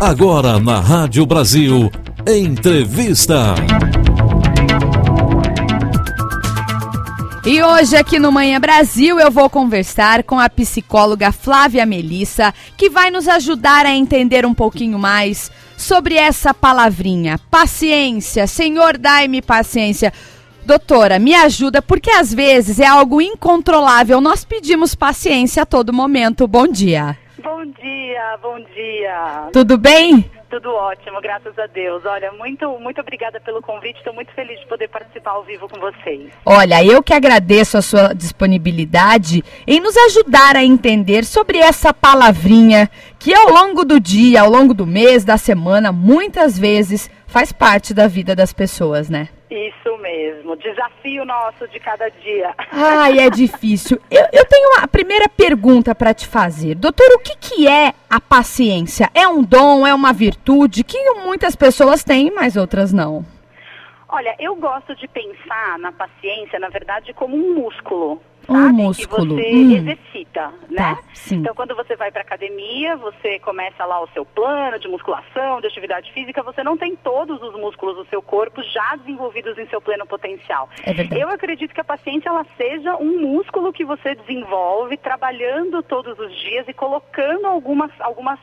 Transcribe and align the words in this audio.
Agora 0.00 0.60
na 0.60 0.78
Rádio 0.78 1.26
Brasil, 1.26 1.90
entrevista. 2.24 3.56
E 7.44 7.60
hoje 7.60 7.96
aqui 7.96 8.20
no 8.20 8.30
Manhã 8.30 8.60
Brasil 8.60 9.18
eu 9.18 9.28
vou 9.28 9.50
conversar 9.50 10.22
com 10.22 10.38
a 10.38 10.48
psicóloga 10.48 11.32
Flávia 11.32 11.84
Melissa, 11.84 12.54
que 12.76 12.88
vai 12.88 13.10
nos 13.10 13.26
ajudar 13.26 13.86
a 13.86 13.92
entender 13.92 14.46
um 14.46 14.54
pouquinho 14.54 15.00
mais 15.00 15.50
sobre 15.76 16.14
essa 16.14 16.54
palavrinha, 16.54 17.36
paciência. 17.50 18.46
Senhor, 18.46 18.96
dai-me 18.96 19.42
paciência. 19.42 20.12
Doutora, 20.64 21.18
me 21.18 21.34
ajuda, 21.34 21.82
porque 21.82 22.10
às 22.10 22.32
vezes 22.32 22.78
é 22.78 22.86
algo 22.86 23.20
incontrolável. 23.20 24.20
Nós 24.20 24.44
pedimos 24.44 24.94
paciência 24.94 25.64
a 25.64 25.66
todo 25.66 25.92
momento. 25.92 26.46
Bom 26.46 26.68
dia. 26.68 27.16
Bom 27.42 27.64
dia, 27.66 28.36
bom 28.42 28.58
dia. 28.74 29.48
Tudo 29.52 29.78
bem? 29.78 30.28
Tudo 30.50 30.70
ótimo, 30.70 31.20
graças 31.20 31.56
a 31.58 31.66
Deus. 31.66 32.04
Olha, 32.04 32.32
muito, 32.32 32.68
muito 32.80 33.00
obrigada 33.00 33.38
pelo 33.38 33.62
convite. 33.62 33.98
Estou 33.98 34.12
muito 34.12 34.32
feliz 34.32 34.58
de 34.58 34.66
poder 34.66 34.88
participar 34.88 35.32
ao 35.32 35.44
vivo 35.44 35.68
com 35.68 35.78
vocês. 35.78 36.32
Olha, 36.44 36.84
eu 36.84 37.02
que 37.02 37.14
agradeço 37.14 37.76
a 37.76 37.82
sua 37.82 38.12
disponibilidade 38.12 39.44
em 39.66 39.78
nos 39.78 39.96
ajudar 39.96 40.56
a 40.56 40.64
entender 40.64 41.24
sobre 41.24 41.58
essa 41.58 41.94
palavrinha 41.94 42.90
que 43.18 43.32
ao 43.32 43.50
longo 43.50 43.84
do 43.84 44.00
dia, 44.00 44.40
ao 44.40 44.50
longo 44.50 44.74
do 44.74 44.86
mês, 44.86 45.24
da 45.24 45.36
semana, 45.36 45.92
muitas 45.92 46.58
vezes 46.58 47.08
faz 47.26 47.52
parte 47.52 47.94
da 47.94 48.08
vida 48.08 48.34
das 48.34 48.52
pessoas, 48.52 49.08
né? 49.08 49.28
Isso 49.50 49.96
mesmo, 49.98 50.56
desafio 50.56 51.24
nosso 51.24 51.66
de 51.68 51.80
cada 51.80 52.10
dia. 52.10 52.54
Ai, 52.70 53.18
é 53.18 53.30
difícil. 53.30 53.98
Eu, 54.10 54.26
eu 54.30 54.44
tenho 54.44 54.68
uma 54.76 54.86
primeira 54.86 55.26
pergunta 55.26 55.94
para 55.94 56.12
te 56.12 56.26
fazer. 56.26 56.74
Doutor, 56.74 57.06
o 57.14 57.18
que, 57.18 57.34
que 57.36 57.66
é 57.66 57.94
a 58.10 58.20
paciência? 58.20 59.10
É 59.14 59.26
um 59.26 59.42
dom, 59.42 59.86
é 59.86 59.94
uma 59.94 60.12
virtude 60.12 60.84
que 60.84 60.98
muitas 61.24 61.56
pessoas 61.56 62.04
têm, 62.04 62.30
mas 62.30 62.56
outras 62.56 62.92
não? 62.92 63.24
Olha, 64.06 64.34
eu 64.38 64.54
gosto 64.56 64.94
de 64.96 65.08
pensar 65.08 65.78
na 65.78 65.92
paciência, 65.92 66.58
na 66.58 66.68
verdade, 66.68 67.14
como 67.14 67.34
um 67.36 67.54
músculo 67.54 68.20
um 68.48 68.72
músculo. 68.72 69.36
que 69.36 69.42
você 69.42 69.54
hum. 69.54 69.76
exercita, 69.76 70.52
né? 70.70 70.76
Tá. 70.76 70.98
Então, 71.30 71.54
quando 71.54 71.74
você 71.74 71.96
vai 71.96 72.10
para 72.10 72.22
academia, 72.22 72.96
você 72.96 73.38
começa 73.40 73.84
lá 73.84 74.02
o 74.02 74.08
seu 74.08 74.24
plano 74.24 74.78
de 74.78 74.88
musculação, 74.88 75.60
de 75.60 75.66
atividade 75.66 76.12
física, 76.12 76.42
você 76.42 76.62
não 76.62 76.76
tem 76.76 76.96
todos 76.96 77.42
os 77.42 77.54
músculos 77.54 77.96
do 77.96 78.06
seu 78.06 78.22
corpo 78.22 78.62
já 78.62 78.96
desenvolvidos 78.96 79.58
em 79.58 79.66
seu 79.68 79.80
pleno 79.80 80.06
potencial. 80.06 80.68
É 80.84 80.92
verdade. 80.92 81.20
Eu 81.20 81.28
acredito 81.28 81.74
que 81.74 81.80
a 81.80 81.84
paciência 81.84 82.28
ela 82.28 82.46
seja 82.56 82.96
um 82.96 83.20
músculo 83.20 83.72
que 83.72 83.84
você 83.84 84.14
desenvolve 84.14 84.96
trabalhando 84.96 85.82
todos 85.82 86.18
os 86.18 86.34
dias 86.40 86.66
e 86.68 86.72
colocando 86.72 87.46
algumas 87.46 87.90
algumas 88.00 88.38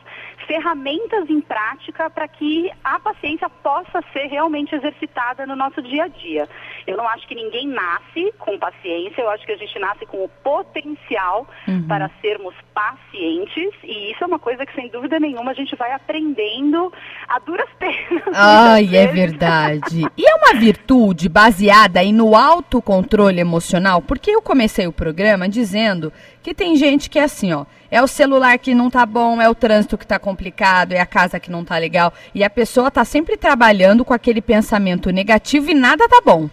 ferramentas 0.46 1.28
em 1.28 1.40
prática 1.40 2.08
para 2.08 2.28
que 2.28 2.70
a 2.84 2.98
paciência 3.00 3.48
possa 3.48 4.02
ser 4.12 4.26
realmente 4.26 4.74
exercitada 4.74 5.46
no 5.46 5.56
nosso 5.56 5.82
dia 5.82 6.04
a 6.04 6.08
dia. 6.08 6.48
Eu 6.86 6.96
não 6.96 7.08
acho 7.08 7.26
que 7.26 7.34
ninguém 7.34 7.66
nasce 7.66 8.32
com 8.38 8.58
paciência, 8.58 9.20
eu 9.20 9.30
acho 9.30 9.44
que 9.44 9.52
a 9.52 9.56
gente 9.56 9.78
nasce 9.78 9.95
com 10.04 10.24
o 10.24 10.28
potencial 10.28 11.46
uhum. 11.66 11.86
para 11.86 12.10
sermos 12.20 12.54
pacientes 12.74 13.72
e 13.82 14.12
isso 14.12 14.22
é 14.22 14.26
uma 14.26 14.38
coisa 14.38 14.66
que 14.66 14.74
sem 14.74 14.88
dúvida 14.88 15.18
nenhuma 15.18 15.52
a 15.52 15.54
gente 15.54 15.74
vai 15.76 15.92
aprendendo 15.92 16.92
a 17.28 17.38
duras 17.38 17.68
penas. 17.78 18.22
Ai, 18.34 18.94
é 18.94 19.06
verdade. 19.06 20.04
E 20.16 20.28
é 20.28 20.34
uma 20.34 20.60
virtude 20.60 21.28
baseada 21.28 22.00
aí 22.00 22.12
no 22.12 22.36
autocontrole 22.36 23.40
emocional, 23.40 24.02
porque 24.02 24.30
eu 24.30 24.42
comecei 24.42 24.86
o 24.86 24.92
programa 24.92 25.48
dizendo 25.48 26.12
que 26.42 26.54
tem 26.54 26.76
gente 26.76 27.08
que 27.08 27.18
é 27.18 27.24
assim, 27.24 27.52
ó, 27.52 27.64
é 27.90 28.02
o 28.02 28.06
celular 28.06 28.58
que 28.58 28.74
não 28.74 28.90
tá 28.90 29.06
bom, 29.06 29.40
é 29.40 29.48
o 29.48 29.54
trânsito 29.54 29.96
que 29.96 30.06
tá 30.06 30.18
complicado, 30.18 30.92
é 30.92 31.00
a 31.00 31.06
casa 31.06 31.40
que 31.40 31.50
não 31.50 31.64
tá 31.64 31.78
legal, 31.78 32.12
e 32.34 32.44
a 32.44 32.50
pessoa 32.50 32.90
tá 32.90 33.04
sempre 33.04 33.36
trabalhando 33.36 34.04
com 34.04 34.14
aquele 34.14 34.40
pensamento 34.40 35.10
negativo 35.10 35.70
e 35.70 35.74
nada 35.74 36.08
tá 36.08 36.20
bom. 36.24 36.48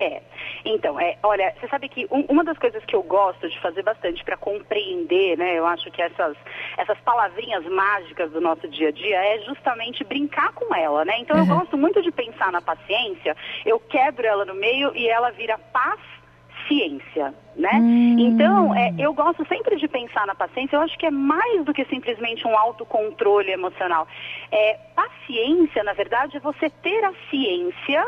É. 0.00 0.20
Então, 0.64 0.98
é, 1.00 1.16
olha, 1.22 1.54
você 1.58 1.68
sabe 1.68 1.88
que 1.88 2.06
um, 2.10 2.24
uma 2.28 2.44
das 2.44 2.58
coisas 2.58 2.84
que 2.84 2.94
eu 2.94 3.02
gosto 3.02 3.48
de 3.48 3.58
fazer 3.60 3.82
bastante 3.82 4.24
para 4.24 4.36
compreender, 4.36 5.36
né, 5.36 5.58
eu 5.58 5.66
acho 5.66 5.90
que 5.90 6.00
essas, 6.00 6.36
essas 6.76 6.98
palavrinhas 7.00 7.64
mágicas 7.66 8.30
do 8.30 8.40
nosso 8.40 8.68
dia 8.68 8.88
a 8.88 8.92
dia 8.92 9.16
é 9.16 9.40
justamente 9.40 10.04
brincar 10.04 10.52
com 10.52 10.74
ela, 10.74 11.04
né? 11.04 11.18
Então, 11.18 11.36
uhum. 11.36 11.42
eu 11.42 11.58
gosto 11.58 11.76
muito 11.76 12.02
de 12.02 12.10
pensar 12.10 12.52
na 12.52 12.60
paciência, 12.60 13.36
eu 13.64 13.80
quebro 13.80 14.26
ela 14.26 14.44
no 14.44 14.54
meio 14.54 14.94
e 14.94 15.08
ela 15.08 15.30
vira 15.30 15.58
paz 15.58 16.00
ciência, 16.68 17.34
né? 17.56 17.72
Hum. 17.74 18.16
Então, 18.18 18.74
é, 18.74 18.94
eu 18.98 19.12
gosto 19.12 19.46
sempre 19.46 19.76
de 19.76 19.88
pensar 19.88 20.26
na 20.26 20.34
paciência, 20.34 20.76
eu 20.76 20.80
acho 20.80 20.98
que 20.98 21.06
é 21.06 21.10
mais 21.10 21.64
do 21.64 21.74
que 21.74 21.84
simplesmente 21.86 22.46
um 22.46 22.56
autocontrole 22.56 23.50
emocional. 23.50 24.06
É, 24.50 24.78
paciência, 24.94 25.82
na 25.82 25.92
verdade, 25.92 26.36
é 26.36 26.40
você 26.40 26.70
ter 26.70 27.04
a 27.04 27.12
ciência 27.30 28.06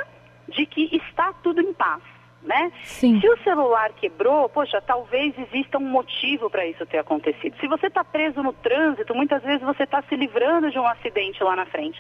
de 0.49 0.67
que 0.67 0.97
está 0.97 1.33
tudo 1.43 1.61
em 1.61 1.73
paz. 1.73 2.03
Né? 2.44 2.71
Sim. 2.82 3.21
Se 3.21 3.28
o 3.28 3.38
celular 3.38 3.91
quebrou, 3.94 4.50
poxa, 4.50 4.78
talvez 4.78 5.34
exista 5.38 5.78
um 5.78 5.88
motivo 5.88 6.50
para 6.50 6.66
isso 6.66 6.84
ter 6.84 6.99
acontecido. 6.99 7.56
Se 7.59 7.66
você 7.66 7.87
está 7.87 8.05
preso 8.05 8.43
no 8.43 8.53
trânsito, 8.53 9.15
muitas 9.15 9.43
vezes 9.43 9.62
você 9.62 9.84
está 9.84 10.03
se 10.03 10.15
livrando 10.15 10.71
de 10.71 10.78
um 10.78 10.87
acidente 10.87 11.43
lá 11.43 11.56
na 11.56 11.65
frente. 11.65 11.99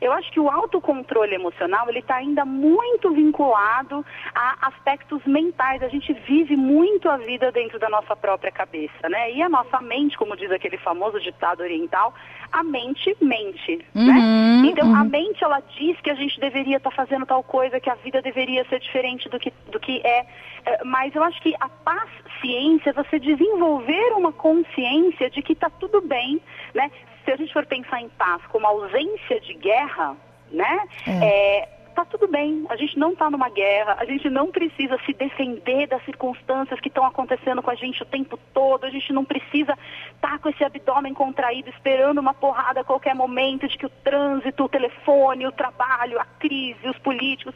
Eu 0.00 0.12
acho 0.12 0.30
que 0.30 0.38
o 0.38 0.50
autocontrole 0.50 1.34
emocional 1.34 1.88
ele 1.88 2.00
está 2.00 2.16
ainda 2.16 2.44
muito 2.44 3.10
vinculado 3.10 4.04
a 4.34 4.68
aspectos 4.68 5.24
mentais. 5.24 5.82
A 5.82 5.88
gente 5.88 6.12
vive 6.12 6.56
muito 6.56 7.08
a 7.08 7.16
vida 7.16 7.50
dentro 7.50 7.78
da 7.78 7.88
nossa 7.88 8.14
própria 8.14 8.52
cabeça, 8.52 9.08
né? 9.08 9.32
E 9.32 9.42
a 9.42 9.48
nossa 9.48 9.80
mente, 9.80 10.18
como 10.18 10.36
diz 10.36 10.50
aquele 10.50 10.76
famoso 10.76 11.18
ditado 11.18 11.62
oriental, 11.62 12.14
a 12.52 12.62
mente 12.62 13.16
mente, 13.20 13.84
né? 13.94 14.02
uhum, 14.02 14.62
né? 14.62 14.68
Então 14.70 14.88
uhum. 14.88 14.96
a 14.96 15.04
mente 15.04 15.42
ela 15.42 15.60
diz 15.78 16.00
que 16.00 16.10
a 16.10 16.14
gente 16.14 16.38
deveria 16.40 16.76
estar 16.76 16.90
tá 16.90 16.96
fazendo 16.96 17.26
tal 17.26 17.42
coisa, 17.42 17.80
que 17.80 17.90
a 17.90 17.94
vida 17.96 18.22
deveria 18.22 18.64
ser 18.68 18.80
diferente 18.80 19.28
do 19.28 19.38
que, 19.38 19.52
do 19.70 19.80
que 19.80 20.00
é, 20.04 20.26
é 20.64 20.84
mas 20.84 21.14
eu 21.14 21.22
acho 21.22 21.40
que 21.42 21.54
a 21.60 21.68
paciência 21.68 22.90
é 22.90 22.92
você 22.92 23.18
desenvolver 23.18 24.12
uma 24.14 24.32
consciência 24.32 25.30
de 25.30 25.42
que 25.42 25.52
está 25.52 25.70
tudo 25.70 26.00
bem, 26.00 26.40
né? 26.74 26.90
Se 27.24 27.32
a 27.32 27.36
gente 27.36 27.52
for 27.52 27.66
pensar 27.66 28.00
em 28.00 28.08
paz 28.10 28.40
como 28.46 28.66
ausência 28.66 29.40
de 29.40 29.54
guerra, 29.54 30.16
né? 30.50 30.80
É. 31.06 31.24
É, 31.24 31.75
está 31.96 32.04
tudo 32.04 32.28
bem, 32.28 32.66
a 32.68 32.76
gente 32.76 32.98
não 32.98 33.12
está 33.12 33.30
numa 33.30 33.48
guerra, 33.48 33.96
a 33.98 34.04
gente 34.04 34.28
não 34.28 34.50
precisa 34.50 34.98
se 35.06 35.14
defender 35.14 35.86
das 35.86 36.04
circunstâncias 36.04 36.78
que 36.78 36.88
estão 36.88 37.06
acontecendo 37.06 37.62
com 37.62 37.70
a 37.70 37.74
gente 37.74 38.02
o 38.02 38.06
tempo 38.06 38.38
todo, 38.52 38.84
a 38.84 38.90
gente 38.90 39.14
não 39.14 39.24
precisa 39.24 39.72
estar 40.14 40.32
tá 40.32 40.38
com 40.38 40.50
esse 40.50 40.62
abdômen 40.62 41.14
contraído 41.14 41.70
esperando 41.70 42.18
uma 42.18 42.34
porrada 42.34 42.82
a 42.82 42.84
qualquer 42.84 43.14
momento 43.14 43.66
de 43.66 43.78
que 43.78 43.86
o 43.86 43.90
trânsito, 44.04 44.64
o 44.64 44.68
telefone, 44.68 45.46
o 45.46 45.52
trabalho, 45.52 46.20
a 46.20 46.26
crise, 46.38 46.86
os 46.86 46.98
políticos 46.98 47.54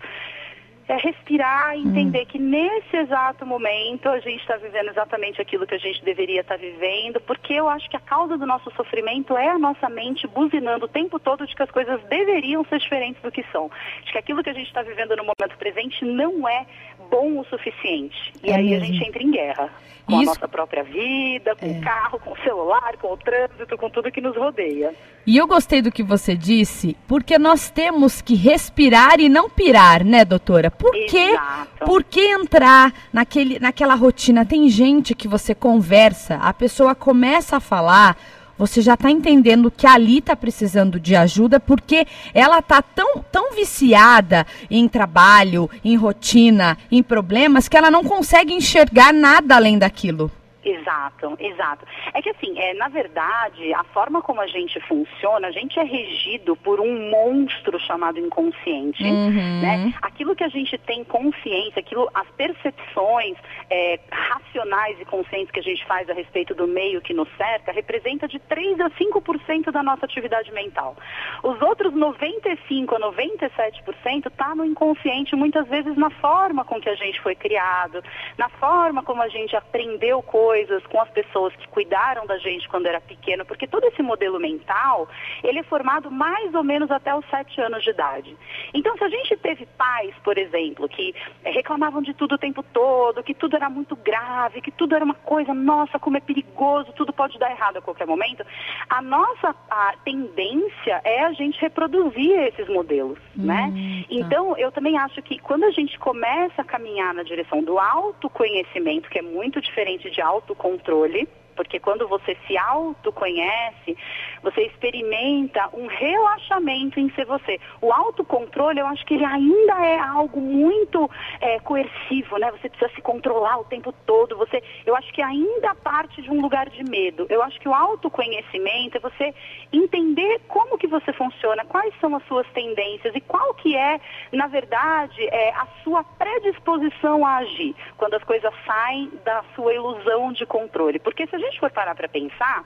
é 0.91 0.97
respirar 0.97 1.77
e 1.77 1.81
entender 1.81 2.23
hum. 2.23 2.27
que 2.27 2.39
nesse 2.39 2.97
exato 2.97 3.47
momento 3.47 4.09
a 4.09 4.19
gente 4.19 4.41
está 4.41 4.57
vivendo 4.57 4.89
exatamente 4.89 5.41
aquilo 5.41 5.67
que 5.67 5.75
a 5.75 5.79
gente 5.79 6.05
deveria 6.05 6.41
estar 6.41 6.57
tá 6.57 6.61
vivendo, 6.61 7.21
porque 7.21 7.55
eu 7.55 7.69
acho 7.69 7.89
que 7.89 7.97
a 7.97 8.01
causa 8.01 8.37
do 8.37 8.45
nosso 8.45 8.71
sofrimento 8.75 9.37
é 9.37 9.49
a 9.49 9.59
nossa 9.59 9.89
mente 9.89 10.27
buzinando 10.27 10.87
o 10.87 10.89
tempo 10.89 11.19
todo 11.19 11.47
de 11.47 11.55
que 11.55 11.63
as 11.63 11.71
coisas 11.71 12.03
deveriam 12.09 12.65
ser 12.65 12.79
diferentes 12.81 13.23
do 13.23 13.31
que 13.31 13.45
são. 13.53 13.71
De 14.05 14.13
que 14.13 14.19
aquilo 14.19 14.43
que 14.43 14.51
a 14.51 14.55
gente 14.55 14.67
está 14.67 14.83
vivendo 14.83 15.17
no 15.17 15.23
momento 15.25 15.57
presente 15.59 16.05
não 16.05 16.49
é 16.49 16.67
bom 17.11 17.39
o 17.39 17.45
suficiente. 17.45 18.33
E 18.43 18.51
é 18.51 18.57
aí 18.57 18.71
mesmo. 18.71 18.85
a 18.85 18.87
gente 18.87 19.09
entra 19.09 19.23
em 19.23 19.31
guerra 19.31 19.71
com 20.11 20.21
Isso... 20.21 20.31
a 20.31 20.35
nossa 20.35 20.49
própria 20.49 20.83
vida, 20.83 21.55
com 21.57 21.67
é. 21.67 21.71
o 21.71 21.81
carro, 21.81 22.19
com 22.21 22.33
o 22.33 22.37
celular, 22.39 22.97
com 23.01 23.13
o 23.13 23.17
trânsito, 23.17 23.77
com 23.77 23.89
tudo 23.89 24.11
que 24.11 24.21
nos 24.21 24.37
rodeia. 24.37 24.95
E 25.27 25.37
eu 25.37 25.47
gostei 25.47 25.81
do 25.81 25.93
que 25.93 26.03
você 26.03 26.35
disse, 26.35 26.97
porque 27.07 27.39
nós 27.39 27.71
temos 27.71 28.21
que 28.21 28.35
respirar 28.35 29.21
e 29.21 29.29
não 29.29 29.49
pirar, 29.49 30.05
né, 30.05 30.25
doutora? 30.25 30.71
Por 30.81 30.93
que, 30.93 31.39
por 31.85 32.03
que 32.03 32.23
entrar 32.23 32.91
naquele, 33.13 33.59
naquela 33.59 33.95
rotina? 33.95 34.47
Tem 34.47 34.67
gente 34.71 35.15
que 35.15 35.29
você 35.29 35.55
conversa, 35.55 36.37
a 36.37 36.55
pessoa 36.55 36.95
começa 36.95 37.59
a 37.59 37.61
falar, 37.61 38.17
você 38.57 38.81
já 38.81 38.95
está 38.95 39.11
entendendo 39.11 39.71
que 39.71 39.87
ali 39.87 40.19
está 40.19 40.35
precisando 40.35 40.99
de 40.99 41.15
ajuda 41.15 41.61
porque 41.61 42.07
ela 42.33 42.61
está 42.61 42.81
tão, 42.81 43.23
tão 43.31 43.53
viciada 43.53 44.47
em 44.71 44.89
trabalho, 44.89 45.69
em 45.85 45.97
rotina, 45.97 46.79
em 46.91 47.03
problemas, 47.03 47.69
que 47.69 47.77
ela 47.77 47.91
não 47.91 48.03
consegue 48.03 48.55
enxergar 48.55 49.13
nada 49.13 49.57
além 49.57 49.79
daquilo. 49.79 50.33
Exato, 50.65 51.37
exato. 51.39 51.87
É 52.13 52.21
que 52.21 52.29
assim, 52.29 52.59
é, 52.59 52.75
na 52.75 52.89
verdade, 52.89 53.73
a 53.73 53.85
forma 53.85 54.21
como 54.21 54.41
a 54.41 54.47
gente 54.47 54.79
funciona, 54.81 55.49
a 55.49 55.51
gente 55.51 55.79
é 55.79 55.83
regido 55.83 56.55
por 56.55 56.81
um 56.81 57.11
monstro 57.11 57.79
chamado 57.81 58.19
inconsciente, 58.19 59.03
uhum. 59.03 59.61
né? 59.61 59.93
Aquilo 60.03 60.37
que 60.37 60.45
a 60.45 60.49
gente 60.49 60.77
tem 60.79 61.03
consciência, 61.05 61.81
aquilo, 61.81 62.11
as 62.13 62.29
percepções 62.33 63.37
é, 63.71 63.99
racionais 64.11 65.01
e 65.01 65.05
conscientes 65.07 65.51
que 65.51 65.61
a 65.61 65.63
gente 65.63 65.85
faz 65.87 66.09
a 66.11 66.13
respeito 66.13 66.55
do 66.55 66.67
meio 66.67 67.01
que 67.01 67.15
nos 67.15 67.29
cerca, 67.37 67.73
representa 67.73 68.29
de 68.29 68.39
3 68.39 68.81
a 68.81 68.91
5% 68.91 69.71
da 69.71 69.83
nossa 69.83 70.05
atividade 70.05 70.53
mental. 70.53 70.95
Os 71.43 71.61
outros 71.63 71.95
95 71.95 72.97
a 72.97 73.01
97% 73.01 74.27
está 74.27 74.55
no 74.55 74.65
inconsciente, 74.65 75.35
muitas 75.35 75.67
vezes 75.69 75.97
na 75.97 76.11
forma 76.11 76.65
com 76.67 76.79
que 76.81 76.89
a 76.89 76.95
gente 76.95 77.19
foi 77.23 77.35
criado, 77.35 78.03
na 78.37 78.51
forma 78.51 79.03
como 79.03 79.23
a 79.23 79.29
gente 79.29 79.57
aprendeu 79.57 80.23
coisas 80.23 80.50
coisas 80.51 80.85
com 80.89 81.01
as 81.01 81.09
pessoas 81.11 81.55
que 81.55 81.69
cuidaram 81.69 82.27
da 82.27 82.37
gente 82.37 82.69
quando 82.69 82.87
era 82.87 83.01
pequeno, 83.01 83.47
porque 83.47 83.69
todo 83.69 83.85
esse 83.85 84.03
modelo 84.03 84.41
mental, 84.41 85.09
ele 85.45 85.61
é 85.61 85.63
formado 85.63 86.11
mais 86.11 86.53
ou 86.53 86.65
menos 86.65 86.91
até 86.91 87.15
os 87.15 87.25
sete 87.31 87.61
anos 87.61 87.85
de 87.85 87.91
idade. 87.91 88.37
Então, 88.75 88.97
se 88.99 89.05
a 89.05 89.09
gente 89.09 89.37
teve 89.37 89.65
pais, 89.79 90.13
por 90.25 90.37
exemplo, 90.37 90.89
que 90.89 91.15
eh, 91.45 91.53
reclamavam 91.53 92.03
de 92.03 92.13
tudo 92.15 92.35
o 92.35 92.39
tempo 92.39 92.65
todo, 92.65 93.23
que 93.23 93.33
tudo 93.33 93.55
era 93.55 93.71
muito 93.71 93.95
grave, 93.95 94.61
que 94.61 94.73
tudo 94.73 94.97
era 94.97 95.05
uma 95.05 95.15
coisa, 95.15 95.55
nossa, 95.55 96.01
como 96.01 96.17
é 96.17 96.21
perigoso, 96.21 96.93
tudo 96.95 97.13
pode 97.13 97.39
dar 97.39 97.53
errado 97.53 97.77
a 97.77 97.83
qualquer 97.83 98.09
momento, 98.09 98.45
a 98.89 99.01
nossa 99.01 99.55
a 99.71 99.95
tendência 100.05 101.01
é 101.05 101.23
a 101.27 101.33
gente 101.33 101.61
reproduzir 101.61 102.37
esses 102.49 102.69
modelos, 102.69 103.21
né? 103.37 103.71
hum, 103.71 103.73
né? 103.73 104.01
Tá. 104.01 104.07
Então, 104.11 104.59
eu 104.59 104.73
também 104.73 104.99
acho 104.99 105.23
que 105.23 105.39
quando 105.39 105.63
a 105.63 105.71
gente 105.71 105.97
começa 106.01 106.63
a 106.63 106.65
caminhar 106.65 107.15
na 107.15 107.23
direção 107.23 107.63
do 107.63 107.79
autoconhecimento, 107.79 109.09
que 109.09 109.21
é 109.21 109.23
muito 109.23 109.61
diferente 109.61 110.11
de 110.11 110.21
autocontrole, 110.41 111.29
porque 111.61 111.79
quando 111.79 112.09
você 112.09 112.35
se 112.47 112.57
autoconhece, 112.57 113.95
você 114.43 114.63
experimenta 114.63 115.69
um 115.75 115.87
relaxamento 115.87 116.99
em 116.99 117.11
ser 117.11 117.27
você. 117.27 117.61
O 117.83 117.93
autocontrole, 117.93 118.81
eu 118.81 118.87
acho 118.87 119.05
que 119.05 119.13
ele 119.13 119.27
ainda 119.27 119.75
é 119.85 119.99
algo 119.99 120.41
muito 120.41 121.11
é, 121.39 121.61
coercivo, 121.61 122.39
né? 122.39 122.51
Você 122.53 122.71
precisa 122.71 122.91
se 122.95 123.03
controlar 123.03 123.59
o 123.59 123.65
tempo 123.65 123.93
todo. 124.07 124.39
Você, 124.39 124.63
eu 124.87 124.97
acho 124.97 125.13
que 125.13 125.21
ainda 125.21 125.75
parte 125.75 126.23
de 126.23 126.31
um 126.31 126.41
lugar 126.41 126.71
de 126.71 126.83
medo. 126.83 127.27
Eu 127.29 127.43
acho 127.43 127.61
que 127.61 127.69
o 127.69 127.75
autoconhecimento 127.75 128.97
é 128.97 129.01
você 129.01 129.35
entender 129.71 130.41
como 130.49 130.79
que 130.79 130.87
você 130.87 131.13
funciona, 131.13 131.63
quais 131.67 131.93
são 132.01 132.17
as 132.17 132.25
suas 132.25 132.47
tendências 132.55 133.15
e 133.15 133.21
qual 133.21 133.53
que 133.55 133.77
é, 133.77 134.01
na 134.33 134.47
verdade, 134.47 135.23
é, 135.27 135.51
a 135.51 135.67
sua 135.85 136.03
predisposição 136.05 137.27
a 137.27 137.37
agir 137.37 137.77
quando 137.99 138.15
as 138.15 138.25
coisas 138.25 138.53
saem 138.65 139.11
da 139.27 139.45
sua 139.55 139.75
ilusão 139.75 140.33
de 140.33 140.47
controle. 140.47 140.99
Porque 140.99 141.27
se 141.27 141.37
a 141.37 141.39
gente 141.39 141.50
for 141.59 141.71
parar 141.71 141.95
para 141.95 142.09
pensar, 142.09 142.65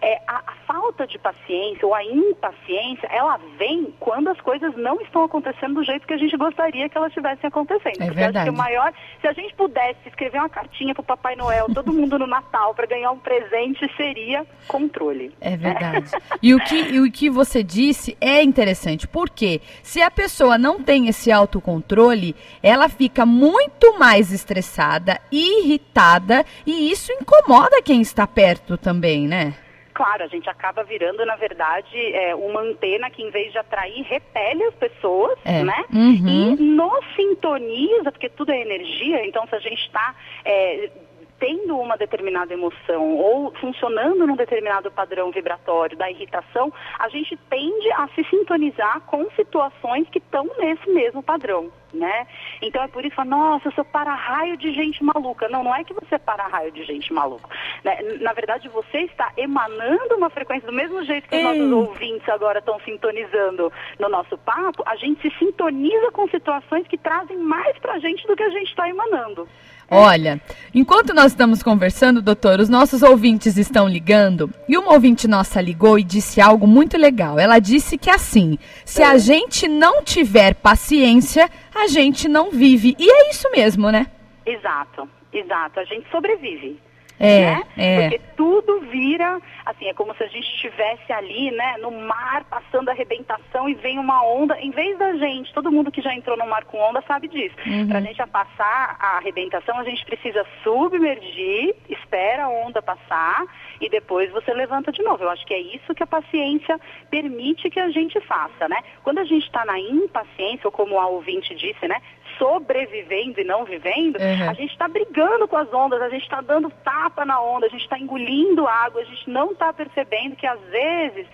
é, 0.00 0.20
a, 0.26 0.42
a, 0.46 0.52
falta 0.66 1.06
de 1.06 1.18
paciência 1.18 1.86
ou 1.86 1.94
a 1.94 2.04
impaciência, 2.04 3.06
ela 3.10 3.38
vem 3.58 3.94
quando 3.98 4.28
as 4.28 4.40
coisas 4.40 4.76
não 4.76 5.00
estão 5.00 5.24
acontecendo 5.24 5.74
do 5.74 5.84
jeito 5.84 6.06
que 6.06 6.14
a 6.14 6.18
gente 6.18 6.36
gostaria 6.36 6.88
que 6.88 6.96
elas 6.96 7.08
estivessem 7.08 7.48
acontecendo. 7.48 8.02
É 8.02 8.10
verdade. 8.10 8.50
o 8.50 8.52
maior, 8.52 8.92
se 9.20 9.26
a 9.26 9.32
gente 9.32 9.54
pudesse 9.54 10.00
escrever 10.06 10.38
uma 10.38 10.48
cartinha 10.48 10.94
para 10.94 11.02
o 11.02 11.04
Papai 11.04 11.36
Noel, 11.36 11.66
todo 11.72 11.92
mundo 11.92 12.18
no 12.18 12.26
Natal, 12.26 12.74
para 12.74 12.86
ganhar 12.86 13.10
um 13.10 13.18
presente, 13.18 13.90
seria 13.96 14.46
controle. 14.66 15.34
É 15.40 15.56
verdade. 15.56 16.10
E 16.42 16.54
o 16.54 16.58
que, 16.60 16.76
e 16.76 17.00
o 17.00 17.10
que 17.10 17.30
você 17.30 17.62
disse 17.62 18.16
é 18.20 18.42
interessante, 18.42 19.06
porque 19.06 19.60
se 19.82 20.02
a 20.02 20.10
pessoa 20.10 20.58
não 20.58 20.82
tem 20.82 21.08
esse 21.08 21.30
autocontrole, 21.32 22.34
ela 22.62 22.88
fica 22.88 23.24
muito 23.24 23.98
mais 23.98 24.32
estressada, 24.32 25.20
irritada, 25.30 26.44
e 26.66 26.90
isso 26.90 27.12
incomoda 27.12 27.82
quem 27.82 28.00
está 28.00 28.25
está 28.26 28.28
perto 28.28 28.76
também, 28.76 29.26
né? 29.26 29.54
Claro, 29.94 30.24
a 30.24 30.26
gente 30.26 30.48
acaba 30.50 30.84
virando, 30.84 31.24
na 31.24 31.36
verdade, 31.36 31.96
é, 32.14 32.34
uma 32.34 32.60
antena 32.60 33.08
que, 33.08 33.22
em 33.22 33.30
vez 33.30 33.50
de 33.50 33.56
atrair, 33.56 34.02
repele 34.02 34.64
as 34.64 34.74
pessoas, 34.74 35.38
é. 35.42 35.62
né? 35.62 35.84
Uhum. 35.90 36.28
E 36.28 36.56
nos 36.56 37.04
sintoniza, 37.14 38.12
porque 38.12 38.28
tudo 38.28 38.52
é 38.52 38.60
energia, 38.60 39.26
então 39.26 39.46
se 39.46 39.54
a 39.54 39.58
gente 39.58 39.80
está 39.80 40.14
é, 40.44 40.90
tendo 41.38 41.78
uma 41.78 41.96
determinada 41.96 42.52
emoção 42.52 43.16
ou 43.16 43.52
funcionando 43.54 44.26
num 44.26 44.36
determinado 44.36 44.90
padrão 44.90 45.30
vibratório 45.30 45.96
da 45.96 46.10
irritação, 46.10 46.70
a 46.98 47.08
gente 47.08 47.34
tende 47.48 47.90
a 47.92 48.06
se 48.08 48.22
sintonizar 48.24 49.00
com 49.02 49.30
situações 49.30 50.06
que 50.10 50.18
estão 50.18 50.44
nesse 50.58 50.90
mesmo 50.90 51.22
padrão. 51.22 51.70
Né? 51.96 52.26
Então 52.60 52.82
é 52.82 52.88
por 52.88 53.04
isso 53.04 53.16
que 53.16 53.24
nossa, 53.24 53.68
eu 53.68 53.72
sou 53.72 53.84
para-raio 53.84 54.56
de 54.56 54.72
gente 54.72 55.02
maluca. 55.02 55.48
Não, 55.48 55.64
não 55.64 55.74
é 55.74 55.82
que 55.82 55.94
você 55.94 56.16
é 56.16 56.18
para-raio 56.18 56.70
de 56.70 56.84
gente 56.84 57.12
maluca. 57.12 57.48
Né? 57.82 57.98
Na 58.20 58.32
verdade, 58.32 58.68
você 58.68 58.98
está 58.98 59.32
emanando 59.36 60.14
uma 60.16 60.28
frequência, 60.28 60.66
do 60.66 60.74
mesmo 60.74 61.02
jeito 61.04 61.28
que 61.28 61.34
Ei. 61.34 61.44
os 61.44 61.58
nossos 61.58 61.72
ouvintes 61.72 62.28
agora 62.28 62.58
estão 62.58 62.78
sintonizando 62.80 63.72
no 63.98 64.08
nosso 64.08 64.36
papo, 64.38 64.82
a 64.86 64.96
gente 64.96 65.22
se 65.22 65.38
sintoniza 65.38 66.10
com 66.12 66.28
situações 66.28 66.86
que 66.86 66.98
trazem 66.98 67.38
mais 67.38 67.78
para 67.78 67.94
a 67.94 67.98
gente 67.98 68.26
do 68.26 68.36
que 68.36 68.42
a 68.42 68.50
gente 68.50 68.68
está 68.68 68.88
emanando. 68.88 69.48
Olha, 69.88 70.40
enquanto 70.74 71.14
nós 71.14 71.26
estamos 71.26 71.62
conversando, 71.62 72.20
doutor, 72.20 72.58
os 72.58 72.68
nossos 72.68 73.04
ouvintes 73.04 73.56
estão 73.56 73.88
ligando 73.88 74.50
e 74.68 74.76
uma 74.76 74.92
ouvinte 74.92 75.28
nossa 75.28 75.60
ligou 75.60 75.96
e 75.96 76.02
disse 76.02 76.40
algo 76.40 76.66
muito 76.66 76.98
legal. 76.98 77.38
Ela 77.38 77.60
disse 77.60 77.96
que 77.96 78.10
assim, 78.10 78.58
se 78.84 79.00
a 79.00 79.16
gente 79.16 79.68
não 79.68 80.02
tiver 80.02 80.54
paciência, 80.56 81.48
a 81.76 81.86
gente 81.86 82.28
não 82.28 82.50
vive. 82.50 82.96
E 82.98 83.10
é 83.10 83.30
isso 83.30 83.50
mesmo, 83.50 83.90
né? 83.90 84.06
Exato, 84.44 85.08
exato. 85.32 85.80
A 85.80 85.84
gente 85.84 86.08
sobrevive. 86.10 86.80
É, 87.18 87.40
né? 87.40 87.62
é. 87.76 88.00
Porque 88.00 88.20
tudo 88.36 88.80
vira, 88.80 89.40
assim, 89.64 89.86
é 89.86 89.94
como 89.94 90.14
se 90.14 90.22
a 90.22 90.26
gente 90.26 90.46
estivesse 90.54 91.12
ali, 91.12 91.50
né, 91.50 91.76
no 91.78 91.90
mar, 91.90 92.44
passando 92.44 92.88
a 92.88 92.92
arrebentação 92.92 93.68
e 93.68 93.74
vem 93.74 93.98
uma 93.98 94.24
onda, 94.24 94.58
em 94.60 94.70
vez 94.70 94.98
da 94.98 95.14
gente, 95.16 95.52
todo 95.52 95.72
mundo 95.72 95.90
que 95.90 96.02
já 96.02 96.14
entrou 96.14 96.36
no 96.36 96.46
mar 96.46 96.64
com 96.64 96.78
onda 96.78 97.02
sabe 97.06 97.28
disso. 97.28 97.56
Uhum. 97.66 97.88
Pra 97.88 98.00
gente 98.00 98.20
a 98.20 98.26
passar 98.26 98.96
a 99.00 99.16
arrebentação, 99.16 99.78
a 99.78 99.84
gente 99.84 100.04
precisa 100.04 100.44
submergir, 100.62 101.74
espera 101.88 102.44
a 102.44 102.48
onda 102.48 102.82
passar 102.82 103.44
e 103.80 103.88
depois 103.88 104.30
você 104.30 104.52
levanta 104.52 104.92
de 104.92 105.02
novo. 105.02 105.24
Eu 105.24 105.30
acho 105.30 105.46
que 105.46 105.54
é 105.54 105.60
isso 105.60 105.94
que 105.94 106.02
a 106.02 106.06
paciência 106.06 106.78
permite 107.10 107.70
que 107.70 107.80
a 107.80 107.90
gente 107.90 108.20
faça, 108.20 108.68
né? 108.68 108.78
Quando 109.02 109.18
a 109.18 109.24
gente 109.24 109.44
está 109.44 109.64
na 109.64 109.78
impaciência, 109.78 110.62
ou 110.64 110.72
como 110.72 110.98
a 110.98 111.06
ouvinte 111.06 111.54
disse, 111.54 111.86
né, 111.88 112.00
sobrevivendo 112.38 113.40
e 113.40 113.44
não 113.44 113.64
vivendo, 113.64 114.16
uhum. 114.16 114.50
a 114.50 114.54
gente 114.54 114.72
está 114.72 114.88
brigando 114.88 115.48
com 115.48 115.56
as 115.56 115.72
ondas, 115.72 116.00
a 116.00 116.08
gente 116.08 116.22
está 116.22 116.40
dando 116.40 116.70
tapa 116.84 117.24
na 117.24 117.40
onda, 117.40 117.66
a 117.66 117.68
gente 117.68 117.82
está 117.82 117.98
engolindo 117.98 118.66
água, 118.66 119.00
a 119.00 119.04
gente 119.04 119.28
não 119.28 119.52
está 119.52 119.72
percebendo 119.72 120.36
que 120.36 120.46
às 120.46 120.60
vezes 120.60 121.26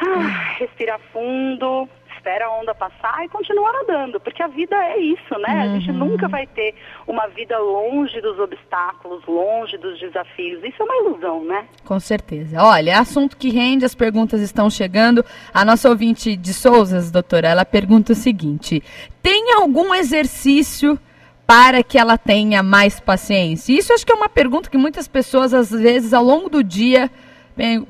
ah, 0.00 0.56
respirar 0.58 1.00
fundo, 1.12 1.88
espera 2.26 2.46
a 2.46 2.60
onda 2.60 2.74
passar 2.74 3.24
e 3.24 3.28
continua 3.28 3.72
nadando, 3.72 4.18
porque 4.18 4.42
a 4.42 4.48
vida 4.48 4.74
é 4.74 4.98
isso, 4.98 5.38
né? 5.38 5.54
Uhum. 5.54 5.62
A 5.62 5.78
gente 5.78 5.90
uhum. 5.90 5.98
nunca 5.98 6.28
vai 6.28 6.46
ter 6.48 6.74
uma 7.06 7.28
vida 7.28 7.56
longe 7.58 8.20
dos 8.20 8.38
obstáculos, 8.38 9.24
longe 9.26 9.78
dos 9.78 9.98
desafios. 10.00 10.62
Isso 10.64 10.82
é 10.82 10.84
uma 10.84 10.96
ilusão, 10.96 11.44
né? 11.44 11.66
Com 11.84 12.00
certeza. 12.00 12.60
Olha, 12.62 12.90
é 12.90 12.94
assunto 12.94 13.36
que 13.36 13.50
rende, 13.50 13.84
as 13.84 13.94
perguntas 13.94 14.40
estão 14.40 14.68
chegando. 14.68 15.24
A 15.54 15.64
nossa 15.64 15.88
ouvinte 15.88 16.36
de 16.36 16.52
Souzas, 16.52 17.12
doutora, 17.12 17.48
ela 17.48 17.64
pergunta 17.64 18.12
o 18.12 18.16
seguinte: 18.16 18.82
tem 19.22 19.52
algum 19.54 19.94
exercício 19.94 20.98
para 21.46 21.82
que 21.84 21.96
ela 21.96 22.18
tenha 22.18 22.60
mais 22.60 22.98
paciência? 22.98 23.72
Isso 23.72 23.92
acho 23.92 24.04
que 24.04 24.10
é 24.10 24.16
uma 24.16 24.28
pergunta 24.28 24.68
que 24.68 24.76
muitas 24.76 25.06
pessoas, 25.06 25.54
às 25.54 25.70
vezes, 25.70 26.12
ao 26.12 26.24
longo 26.24 26.50
do 26.50 26.64
dia, 26.64 27.08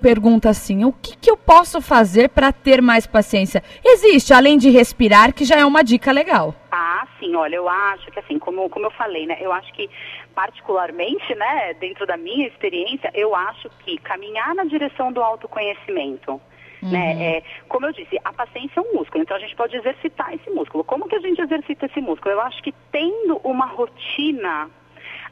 pergunta 0.00 0.48
assim: 0.50 0.84
o 0.84 0.92
que, 0.92 1.16
que 1.16 1.30
eu 1.30 1.36
posso 1.36 1.80
fazer 1.80 2.28
para 2.28 2.52
ter 2.52 2.80
mais 2.80 3.06
paciência? 3.06 3.62
Existe, 3.84 4.32
além 4.32 4.56
de 4.56 4.70
respirar, 4.70 5.32
que 5.32 5.44
já 5.44 5.56
é 5.56 5.64
uma 5.64 5.82
dica 5.82 6.12
legal. 6.12 6.55
Ah, 6.70 7.06
sim, 7.19 7.34
olha, 7.34 7.56
eu 7.56 7.69
acho 7.69 8.10
que 8.10 8.19
assim, 8.19 8.38
como, 8.38 8.69
como 8.70 8.86
eu 8.86 8.91
falei, 8.93 9.26
né? 9.26 9.36
Eu 9.41 9.52
acho 9.52 9.72
que, 9.72 9.88
particularmente, 10.34 11.34
né, 11.34 11.74
dentro 11.74 12.06
da 12.06 12.17
minha 12.17 12.46
experiência, 12.46 13.10
eu 13.14 13.34
acho 13.34 13.69
que 13.84 13.98
caminhar 13.98 14.55
na 14.55 14.64
direção 14.64 15.12
do 15.12 15.22
autoconhecimento. 15.22 16.41
Né, 16.82 17.12
uhum. 17.12 17.19
Né? 17.19 17.36
É, 17.38 17.43
como 17.69 17.86
eu 17.86 17.93
disse, 17.93 18.19
a 18.24 18.32
paciência 18.32 18.79
é 18.79 18.82
um 18.82 18.98
músculo, 18.98 19.22
então 19.22 19.36
a 19.36 19.41
gente 19.41 19.56
pode 19.56 19.76
exercitar 19.76 20.34
esse 20.34 20.48
músculo. 20.50 20.84
Como 20.84 21.08
que 21.08 21.17
a 21.17 21.20
gente 21.20 21.41
exercita 21.41 21.86
esse 21.86 22.00
músculo? 22.00 22.34
Eu 22.34 22.41
acho 22.43 22.62
que 22.62 22.72
tendo 22.93 23.41
uma 23.43 23.67
rotina 23.67 24.70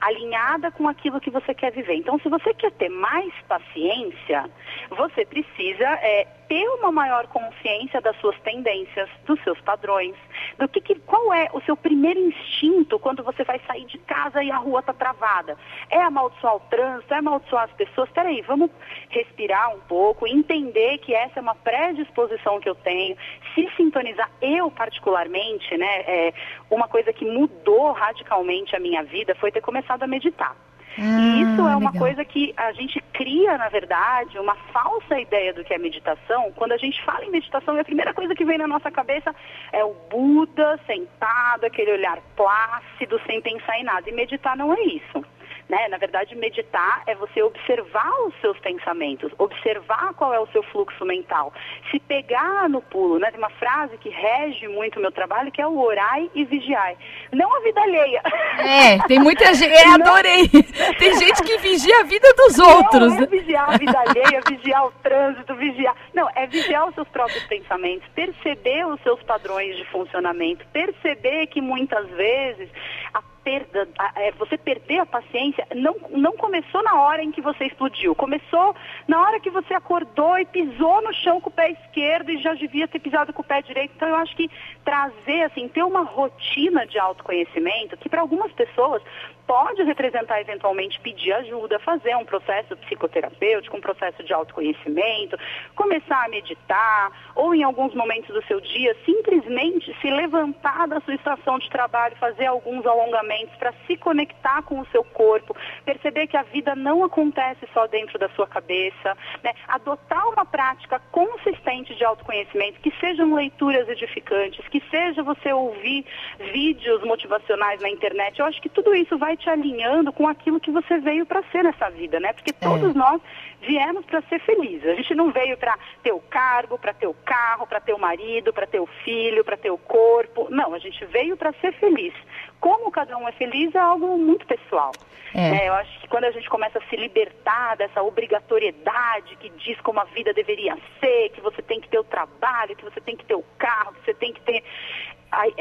alinhada 0.00 0.70
com 0.70 0.88
aquilo 0.88 1.20
que 1.20 1.30
você 1.30 1.54
quer 1.54 1.72
viver. 1.72 1.94
Então, 1.94 2.18
se 2.18 2.28
você 2.28 2.52
quer 2.54 2.72
ter 2.72 2.88
mais 2.88 3.32
paciência, 3.48 4.50
você 4.90 5.24
precisa 5.24 5.84
é, 6.02 6.26
ter 6.48 6.66
uma 6.68 6.92
maior 6.92 7.26
consciência 7.28 8.00
das 8.00 8.16
suas 8.18 8.38
tendências, 8.40 9.08
dos 9.26 9.42
seus 9.42 9.60
padrões, 9.60 10.14
do 10.58 10.68
que, 10.68 10.80
que 10.80 10.94
qual 11.00 11.32
é 11.32 11.48
o 11.52 11.60
seu 11.62 11.76
primeiro 11.76 12.20
instinto 12.20 12.98
quando 12.98 13.22
você 13.22 13.44
vai 13.44 13.60
sair 13.66 13.84
de 13.86 13.98
casa 13.98 14.42
e 14.42 14.50
a 14.50 14.56
rua 14.56 14.80
está 14.80 14.92
travada. 14.92 15.56
É 15.90 16.00
amaldiçoar 16.00 16.56
o 16.56 16.60
trânsito, 16.60 17.12
é 17.14 17.18
amaldiçoar 17.18 17.64
as 17.64 17.72
pessoas. 17.72 18.08
Peraí, 18.10 18.42
vamos 18.42 18.70
respirar 19.10 19.74
um 19.74 19.80
pouco, 19.80 20.26
entender 20.26 20.98
que 20.98 21.14
essa 21.14 21.38
é 21.38 21.42
uma 21.42 21.54
predisposição 21.54 22.60
que 22.60 22.68
eu 22.68 22.74
tenho, 22.74 23.16
se 23.54 23.68
sintonizar. 23.76 24.30
Eu, 24.40 24.70
particularmente, 24.70 25.76
né, 25.76 26.00
é, 26.06 26.34
uma 26.70 26.88
coisa 26.88 27.12
que 27.12 27.24
mudou 27.24 27.92
radicalmente 27.92 28.76
a 28.76 28.80
minha 28.80 29.02
vida 29.02 29.34
foi 29.34 29.50
ter 29.50 29.60
começado 29.60 30.02
a 30.02 30.06
meditar. 30.06 30.56
Ah, 30.98 31.02
e 31.02 31.42
isso 31.42 31.60
é 31.60 31.76
uma 31.76 31.90
legal. 31.90 31.92
coisa 31.94 32.24
que 32.24 32.54
a 32.56 32.72
gente 32.72 33.00
cria, 33.12 33.58
na 33.58 33.68
verdade, 33.68 34.38
uma 34.38 34.54
falsa 34.72 35.18
ideia 35.18 35.52
do 35.52 35.64
que 35.64 35.74
é 35.74 35.78
meditação. 35.78 36.52
Quando 36.52 36.72
a 36.72 36.76
gente 36.76 37.02
fala 37.04 37.24
em 37.24 37.30
meditação, 37.30 37.78
a 37.78 37.84
primeira 37.84 38.14
coisa 38.14 38.34
que 38.34 38.44
vem 38.44 38.58
na 38.58 38.66
nossa 38.66 38.90
cabeça 38.90 39.34
é 39.72 39.84
o 39.84 39.94
Buda 40.10 40.78
sentado, 40.86 41.64
aquele 41.64 41.92
olhar 41.92 42.18
plácido, 42.36 43.20
sem 43.26 43.40
pensar 43.40 43.78
em 43.78 43.84
nada. 43.84 44.08
E 44.08 44.12
meditar 44.12 44.56
não 44.56 44.72
é 44.72 44.80
isso. 44.82 45.24
Né? 45.68 45.88
Na 45.88 45.97
verdade, 45.97 46.35
meditar 46.35 47.02
é 47.06 47.14
você 47.14 47.42
observar 47.42 48.12
os 48.26 48.35
seus 48.40 48.59
pensamentos, 48.59 49.33
observar 49.38 50.12
qual 50.14 50.33
é 50.35 50.38
o 50.38 50.47
seu 50.49 50.62
fluxo 50.64 51.04
mental, 51.04 51.52
se 51.90 51.99
pegar 51.99 52.68
no 52.68 52.83
pulo. 52.83 53.18
Né? 53.18 53.30
Tem 53.30 53.38
uma 53.38 53.50
frase 53.50 53.97
que 53.99 54.11
rege 54.11 54.68
muito 54.68 54.99
o 54.99 55.02
meu 55.02 55.11
trabalho 55.11 55.50
que 55.50 55.62
é 55.62 55.66
o 55.66 55.78
orai 55.78 56.30
e 56.35 56.44
vigiai. 56.44 56.97
Não 57.33 57.54
a 57.56 57.61
vida 57.61 57.80
alheia. 57.80 58.23
É, 58.59 58.99
tem 59.06 59.18
muita 59.18 59.52
gente. 59.54 59.75
É, 59.75 59.88
adorei. 59.88 60.49
Tem 60.99 61.14
gente 61.18 61.42
que 61.42 61.59
vigia 61.59 62.00
a 62.00 62.04
vida 62.04 62.33
dos 62.35 62.59
outros. 62.59 63.14
Não 63.14 63.23
é 63.23 63.26
vigiar 63.26 63.75
a 63.75 63.76
vida 63.76 63.99
alheia, 63.99 64.40
vigiar 64.49 64.87
o 64.87 64.92
trânsito, 65.02 65.54
vigiar. 65.56 65.94
Não, 66.12 66.28
é 66.35 66.47
vigiar 66.47 66.88
os 66.88 66.94
seus 66.94 67.09
próprios 67.09 67.44
pensamentos, 67.44 68.06
perceber 68.14 68.87
os 68.87 69.00
seus 69.02 69.23
padrões 69.23 69.76
de 69.76 69.85
funcionamento, 69.87 70.64
perceber 70.73 71.47
que 71.47 71.61
muitas 71.61 72.09
vezes 72.11 72.68
a 73.12 73.23
perda, 73.44 73.86
é, 74.16 74.32
você 74.32 74.56
perder 74.56 75.00
a 75.00 75.06
paciência, 75.06 75.66
não, 75.74 75.94
não 76.10 76.32
começou 76.32 76.82
na 76.82 76.98
hora 77.00 77.22
em 77.22 77.30
que 77.30 77.42
você 77.42 77.66
explodiu. 77.66 78.14
Começou 78.14 78.74
na 79.06 79.20
hora 79.20 79.38
que 79.38 79.50
você 79.50 79.74
acordou 79.74 80.38
e 80.38 80.46
pisou 80.46 81.02
no 81.02 81.12
chão 81.12 81.40
com 81.40 81.50
o 81.50 81.52
pé 81.52 81.70
esquerdo 81.70 82.30
e 82.30 82.42
já 82.42 82.54
devia 82.54 82.88
ter 82.88 82.98
pisado 82.98 83.32
com 83.32 83.42
o 83.42 83.44
pé 83.44 83.60
direito. 83.60 83.92
Então 83.94 84.08
eu 84.08 84.16
acho 84.16 84.34
que 84.34 84.50
trazer, 84.84 85.42
assim, 85.42 85.68
ter 85.68 85.82
uma 85.82 86.02
rotina 86.02 86.86
de 86.86 86.98
autoconhecimento, 86.98 87.96
que 87.98 88.08
para 88.08 88.22
algumas 88.22 88.50
pessoas 88.52 89.02
pode 89.46 89.82
representar 89.82 90.40
eventualmente 90.40 90.98
pedir 91.00 91.32
ajuda, 91.34 91.78
fazer 91.80 92.16
um 92.16 92.24
processo 92.24 92.74
psicoterapêutico, 92.78 93.76
um 93.76 93.80
processo 93.80 94.22
de 94.22 94.32
autoconhecimento, 94.32 95.36
começar 95.76 96.24
a 96.24 96.28
meditar, 96.28 97.12
ou 97.34 97.54
em 97.54 97.62
alguns 97.62 97.94
momentos 97.94 98.34
do 98.34 98.42
seu 98.46 98.58
dia, 98.58 98.96
simplesmente 99.04 99.94
se 100.00 100.10
levantar 100.10 100.88
da 100.88 100.98
sua 101.00 101.14
estação 101.14 101.58
de 101.58 101.68
trabalho, 101.68 102.16
fazer 102.16 102.46
alguns 102.46 102.86
alongamentos 102.86 103.34
para 103.59 103.73
se 103.87 103.97
conectar 103.97 104.62
com 104.62 104.81
o 104.81 104.87
seu 104.87 105.05
corpo, 105.05 105.55
perceber 105.85 106.26
que 106.26 106.37
a 106.37 106.43
vida 106.43 106.75
não 106.75 107.05
acontece 107.05 107.69
só 107.73 107.87
dentro 107.87 108.19
da 108.19 108.29
sua 108.31 108.47
cabeça, 108.47 109.17
né? 109.43 109.53
adotar 109.69 110.26
uma 110.29 110.45
prática 110.45 110.99
consistente 111.11 111.95
de 111.95 112.05
autoconhecimento, 112.05 112.81
que 112.81 112.93
sejam 112.99 113.35
leituras 113.35 113.88
edificantes, 113.88 114.67
que 114.69 114.83
seja 114.91 115.23
você 115.23 115.53
ouvir 115.53 116.07
vídeos 116.53 117.03
motivacionais 117.05 117.81
na 117.81 117.91
internet. 117.91 118.38
Eu 118.38 118.47
acho 118.47 118.61
que 118.62 118.69
tudo 118.69 118.95
isso 118.95 119.19
vai 119.19 119.35
vai 119.35 119.37
te 119.37 119.50
alinhando 119.50 120.12
com 120.12 120.29
aquilo 120.29 120.61
que 120.61 120.71
você 120.71 120.99
veio 120.99 121.26
para 121.26 121.43
ser 121.50 121.64
nessa 121.64 121.91
vida, 121.91 122.21
né? 122.21 122.33
Porque 122.33 122.53
todos 122.53 122.95
é. 122.95 122.99
nós 122.99 123.21
viemos 123.61 124.05
para 124.05 124.23
ser 124.23 124.38
felizes. 124.41 124.87
A 124.87 124.95
gente 124.95 125.14
não 125.14 125.31
veio 125.31 125.57
para 125.57 125.76
ter 126.03 126.12
o 126.12 126.21
cargo, 126.21 126.79
para 126.79 126.93
ter 126.93 127.07
o 127.07 127.14
carro, 127.25 127.67
para 127.67 127.81
ter 127.81 127.93
o 127.93 127.99
marido, 127.99 128.53
para 128.53 128.67
ter 128.67 128.81
o 128.81 128.87
filho, 129.05 129.45
para 129.45 129.57
ter 129.57 129.71
o 129.71 129.79
corpo. 129.79 130.49
Não, 130.50 130.75
a 130.75 130.79
gente 130.79 131.05
veio 131.07 131.37
para 131.37 131.53
ser 131.55 131.73
feliz. 131.75 132.14
Como 132.61 132.91
cada 132.91 133.17
um 133.17 133.24
é 133.28 133.33
feliz 133.33 133.75
é 133.75 133.78
algo 133.78 134.19
muito 134.19 134.47
pessoal. 134.47 134.93
É. 135.35 135.64
É, 135.64 135.69
eu 135.69 135.75
acho 135.75 136.00
que 136.00 136.07
quando 136.07 136.25
a 136.25 136.31
gente 136.31 136.49
começa 136.49 136.78
a 136.78 136.83
se 136.88 136.95
libertar 136.95 137.76
dessa 137.76 138.00
obrigatoriedade 138.02 139.35
que 139.37 139.50
diz 139.50 139.81
como 139.81 139.99
a 139.99 140.04
vida 140.04 140.33
deveria 140.33 140.78
ser, 141.00 141.31
que 141.31 141.40
você 141.40 141.61
tem 141.61 141.81
que 141.81 141.88
ter 141.88 141.99
o 141.99 142.04
trabalho, 142.04 142.76
que 142.76 142.85
você 142.85 143.00
tem 143.00 143.16
que 143.16 143.25
ter 143.25 143.35
o 143.35 143.45
carro, 143.59 143.95
que 143.95 144.04
você 144.04 144.14
tem 144.14 144.33
que 144.33 144.40
ter 144.43 144.62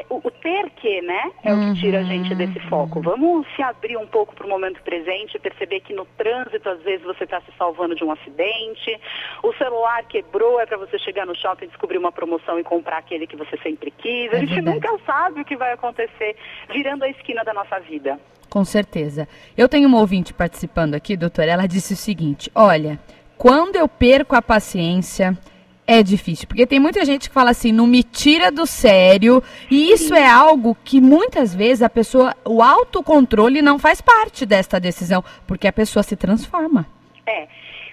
o, 0.09 0.29
ter 0.29 0.69
que, 0.71 1.01
né, 1.01 1.31
é 1.43 1.53
uhum. 1.53 1.71
o 1.71 1.73
que 1.73 1.81
tira 1.81 1.99
a 1.99 2.03
gente 2.03 2.33
desse 2.35 2.59
uhum. 2.59 2.69
foco. 2.69 3.01
Vamos 3.01 3.47
se 3.55 3.61
abrir 3.61 3.97
um 3.97 4.05
pouco 4.07 4.35
para 4.35 4.45
o 4.45 4.49
momento 4.49 4.81
presente, 4.83 5.39
perceber 5.39 5.79
que 5.81 5.93
no 5.93 6.05
trânsito, 6.17 6.69
às 6.69 6.81
vezes, 6.83 7.05
você 7.05 7.23
está 7.23 7.41
se 7.41 7.51
salvando 7.57 7.95
de 7.95 8.03
um 8.03 8.11
acidente, 8.11 8.99
o 9.41 9.53
celular 9.53 10.03
quebrou, 10.05 10.59
é 10.59 10.65
para 10.65 10.77
você 10.77 10.99
chegar 10.99 11.25
no 11.25 11.35
shopping, 11.35 11.67
descobrir 11.67 11.97
uma 11.97 12.11
promoção 12.11 12.59
e 12.59 12.63
comprar 12.63 12.97
aquele 12.97 13.25
que 13.25 13.35
você 13.35 13.57
sempre 13.57 13.91
quis. 13.91 14.31
É 14.31 14.37
a 14.37 14.39
gente 14.39 14.53
verdade. 14.53 14.75
nunca 14.75 14.99
sabe 15.05 15.41
o 15.41 15.45
que 15.45 15.55
vai 15.55 15.73
acontecer 15.73 16.35
virando 16.71 17.03
a 17.03 17.09
esquina 17.09 17.43
da 17.43 17.53
nossa 17.53 17.79
vida. 17.79 18.19
Com 18.49 18.63
certeza. 18.63 19.27
Eu 19.57 19.67
tenho 19.67 19.87
uma 19.87 19.99
ouvinte 19.99 20.33
participando 20.33 20.93
aqui, 20.93 21.17
doutora, 21.17 21.51
ela 21.51 21.67
disse 21.67 21.93
o 21.93 21.97
seguinte, 21.97 22.51
olha, 22.53 22.99
quando 23.37 23.75
eu 23.75 23.87
perco 23.87 24.35
a 24.35 24.41
paciência 24.41 25.35
é 25.85 26.01
difícil, 26.01 26.47
porque 26.47 26.65
tem 26.65 26.79
muita 26.79 27.03
gente 27.03 27.27
que 27.27 27.33
fala 27.33 27.51
assim, 27.51 27.71
não 27.71 27.85
me 27.85 28.03
tira 28.03 28.51
do 28.51 28.65
sério, 28.65 29.43
e 29.69 29.91
isso 29.91 30.13
é 30.13 30.27
algo 30.27 30.75
que 30.83 31.01
muitas 31.01 31.53
vezes 31.53 31.81
a 31.81 31.89
pessoa, 31.89 32.35
o 32.45 32.61
autocontrole 32.61 33.61
não 33.61 33.77
faz 33.77 33.99
parte 34.01 34.45
desta 34.45 34.79
decisão, 34.79 35.23
porque 35.45 35.67
a 35.67 35.73
pessoa 35.73 36.03
se 36.03 36.15
transforma. 36.15 36.85
É. 37.25 37.47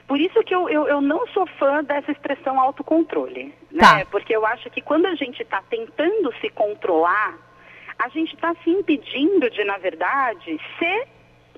Por 0.07 0.21
isso 0.21 0.43
que 0.43 0.53
eu, 0.53 0.69
eu, 0.69 0.89
eu 0.89 1.01
não 1.01 1.25
sou 1.29 1.47
fã 1.47 1.85
dessa 1.85 2.11
expressão 2.11 2.59
autocontrole. 2.61 3.55
Né? 3.71 3.81
Tá. 3.81 4.07
Porque 4.11 4.35
eu 4.35 4.45
acho 4.45 4.69
que 4.71 4.81
quando 4.81 5.07
a 5.07 5.15
gente 5.15 5.41
está 5.41 5.63
tentando 5.71 6.35
se 6.41 6.49
controlar, 6.51 7.39
a 7.97 8.09
gente 8.09 8.35
está 8.35 8.53
se 8.65 8.71
impedindo 8.71 9.49
de, 9.51 9.63
na 9.63 9.79
verdade, 9.79 10.59
ser 10.79 11.07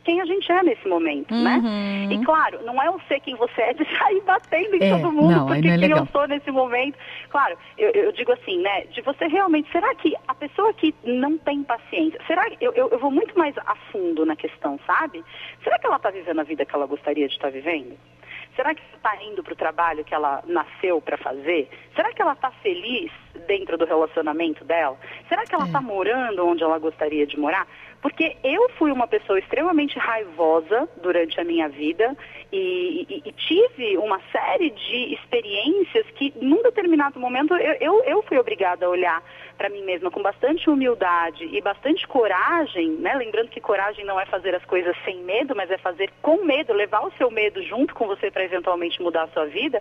quem 0.05 0.21
a 0.21 0.25
gente 0.25 0.51
é 0.51 0.63
nesse 0.63 0.87
momento, 0.89 1.35
né? 1.35 1.57
uhum. 1.57 2.09
né? 2.09 2.15
E 2.15 2.25
claro, 2.25 2.63
não 2.65 2.83
é 2.83 2.91
o 2.91 3.01
ser 3.09 3.21
quem 3.21 3.35
você 3.37 3.61
é 3.63 3.73
de 3.73 3.85
sair 3.99 4.21
batendo 4.23 4.77
em 4.77 4.83
é, 4.83 4.91
todo 4.91 5.13
mundo, 5.13 5.35
não, 5.35 5.47
porque 5.47 5.69
é 5.69 5.79
quem 5.79 5.91
eu 5.91 6.07
sou 6.07 6.27
nesse 6.29 6.51
momento. 6.51 6.99
Claro, 7.31 7.57
eu, 7.79 7.91
eu, 7.91 8.13
digo 8.13 8.33
assim, 8.33 8.59
né? 8.61 8.85
De 8.87 9.01
você 9.03 9.27
realmente, 9.27 9.71
será 9.71 9.95
que 9.95 10.15
a 10.27 10.35
pessoa 10.35 10.73
que 10.75 10.95
não 11.05 11.39
tem 11.39 11.63
paciência, 11.63 12.21
será 12.27 12.49
que 12.51 12.57
eu, 12.61 12.73
eu, 12.73 12.89
eu 12.91 12.99
vou 12.99 13.11
muito 13.11 13.37
mais 13.39 13.57
a 13.59 13.75
fundo 13.91 14.27
na 14.27 14.37
questão, 14.37 14.79
sabe? 14.87 15.25
Será 15.63 15.79
que 15.79 15.87
ela 15.87 15.97
está 15.97 16.11
vivendo 16.11 16.41
a 16.41 16.45
vida 16.45 16.65
que 16.65 16.75
ela 16.75 16.87
gostaria 16.87 17.29
de 17.29 17.35
estar 17.35 17.49
tá 17.49 17.53
vivendo? 17.53 17.97
Será 18.55 18.75
que 18.75 18.83
está 18.95 19.17
indo 19.23 19.43
para 19.43 19.55
o 19.55 19.57
trabalho 19.57 20.05
que 20.05 20.15
ela 20.15 20.43
nasceu 20.47 21.01
para 21.01 21.17
fazer? 21.17 21.71
Será 21.95 22.13
que 22.13 22.21
ela 22.21 22.35
está 22.35 22.51
feliz 22.51 23.11
dentro 23.47 23.79
do 23.79 23.87
relacionamento 23.87 24.63
dela? 24.65 24.99
Será 25.29 25.45
que 25.45 25.55
ela 25.55 25.65
está 25.65 25.79
é. 25.79 25.83
morando 25.83 26.47
onde 26.47 26.63
ela 26.63 26.79
gostaria 26.79 27.27
de 27.27 27.39
morar? 27.39 27.67
Porque 28.03 28.37
eu 28.43 28.69
fui 28.71 28.91
uma 28.91 29.07
pessoa 29.07 29.39
extremamente 29.39 29.97
raivosa 29.97 30.89
durante 31.01 31.41
a 31.41 31.45
minha 31.45 31.69
vida 31.69 32.17
e, 32.53 33.07
e, 33.09 33.23
e 33.25 33.33
tive 33.33 33.97
uma 33.97 34.21
série 34.33 34.71
de 34.71 35.15
experiências 35.15 36.05
que, 36.17 36.35
num 36.37 36.61
determinado 36.65 37.21
momento, 37.21 37.55
eu, 37.55 37.75
eu, 37.81 38.05
eu 38.05 38.23
fui 38.25 38.37
obrigada 38.39 38.85
a 38.87 38.89
olhar 38.89 39.23
para 39.57 39.69
mim 39.69 39.83
mesma 39.85 40.11
com 40.11 40.21
bastante 40.21 40.69
humildade 40.69 41.49
e 41.53 41.61
bastante 41.61 42.05
coragem, 42.09 42.91
né? 42.93 43.15
Lembrando 43.15 43.49
que 43.49 43.61
coragem 43.61 44.05
não 44.05 44.19
é 44.19 44.27
fazer 44.27 44.53
as 44.57 44.65
coisas 44.65 44.97
sem 45.05 45.23
medo, 45.23 45.55
mas 45.55 45.71
é 45.71 45.79
fazer 45.79 46.11
com 46.21 46.45
medo, 46.45 46.73
levar 46.73 47.07
o 47.07 47.13
seu 47.13 47.31
medo 47.31 47.63
junto 47.63 47.95
com 47.95 48.09
você 48.09 48.33
para 48.33 48.45
eventualmente 48.45 49.01
mudar 49.01 49.23
a 49.23 49.29
sua 49.29 49.47
vida. 49.47 49.81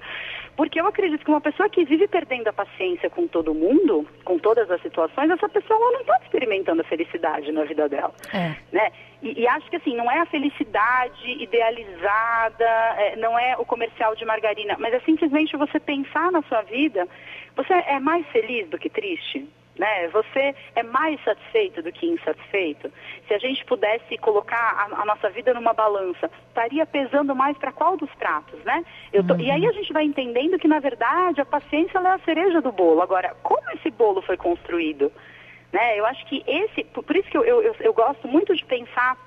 Porque 0.56 0.80
eu 0.80 0.86
acredito 0.86 1.26
que 1.26 1.32
uma 1.32 1.42
pessoa 1.42 1.68
que 1.68 1.84
vive 1.84 2.08
perdendo 2.08 2.48
a 2.50 2.54
paciência 2.54 3.10
com 3.10 3.28
todo 3.28 3.56
mundo, 3.56 4.08
com 4.24 4.38
todas 4.38 4.70
as 4.70 4.80
situações, 4.84 5.32
essa 5.32 5.50
pessoa 5.50 5.80
não 5.92 6.02
está 6.02 6.20
experimentando 6.24 6.82
a 6.82 6.86
felicidade 6.86 7.52
na 7.52 7.64
vida 7.64 7.90
dela. 7.90 8.11
É. 8.34 8.56
Né? 8.72 8.92
E, 9.22 9.42
e, 9.42 9.48
acho 9.48 9.70
que 9.70 9.76
assim, 9.76 9.96
não 9.96 10.10
é 10.12 10.20
a 10.20 10.26
felicidade 10.26 11.32
idealizada, 11.44 12.66
é, 12.98 13.16
não 13.18 13.38
é 13.38 13.56
o 13.58 13.66
comercial 13.66 14.16
de 14.16 14.26
margarina, 14.26 14.76
mas 14.80 14.94
é 14.94 15.00
simplesmente 15.02 15.56
você 15.56 15.80
pensar 15.80 16.32
na 16.32 16.42
sua 16.44 16.62
vida, 16.64 17.08
você 17.56 17.74
é 17.74 18.00
mais 18.00 18.26
feliz 18.28 18.68
do 18.70 18.80
que 18.80 18.90
triste? 18.90 19.48
Né? 19.78 20.10
Você 20.10 20.54
é 20.76 20.84
mais 20.84 21.24
satisfeito 21.24 21.82
do 21.82 21.92
que 21.92 22.06
insatisfeito? 22.06 22.92
Se 23.28 23.34
a 23.34 23.40
gente 23.40 23.64
pudesse 23.66 24.18
colocar 24.18 24.58
a, 24.58 25.02
a 25.02 25.06
nossa 25.06 25.30
vida 25.30 25.54
numa 25.54 25.74
balança, 25.74 26.30
estaria 26.48 26.86
pesando 26.86 27.36
mais 27.36 27.58
para 27.58 27.72
qual 27.72 27.96
dos 27.96 28.14
pratos, 28.16 28.60
né? 28.64 28.84
Tô, 29.28 29.34
uhum. 29.34 29.40
E 29.40 29.50
aí 29.50 29.66
a 29.66 29.72
gente 29.72 29.94
vai 29.94 30.04
entendendo 30.04 30.60
que, 30.60 30.68
na 30.68 30.80
verdade, 30.80 31.42
a 31.42 31.46
paciência 31.46 31.98
é 31.98 32.08
a 32.08 32.20
cereja 32.20 32.62
do 32.62 32.72
bolo. 32.72 33.02
Agora, 33.02 33.36
como 33.42 33.72
esse 33.72 33.90
bolo 33.90 34.22
foi 34.22 34.36
construído? 34.36 35.12
Né? 35.72 36.00
Eu 36.00 36.06
acho 36.06 36.26
que 36.26 36.44
esse, 36.48 36.84
por 36.84 37.16
isso 37.16 37.30
que 37.30 37.38
eu, 37.38 37.44
eu, 37.44 37.76
eu 37.80 37.94
gosto 37.94 38.28
muito 38.28 38.56
de 38.56 38.64
pensar 38.66 39.18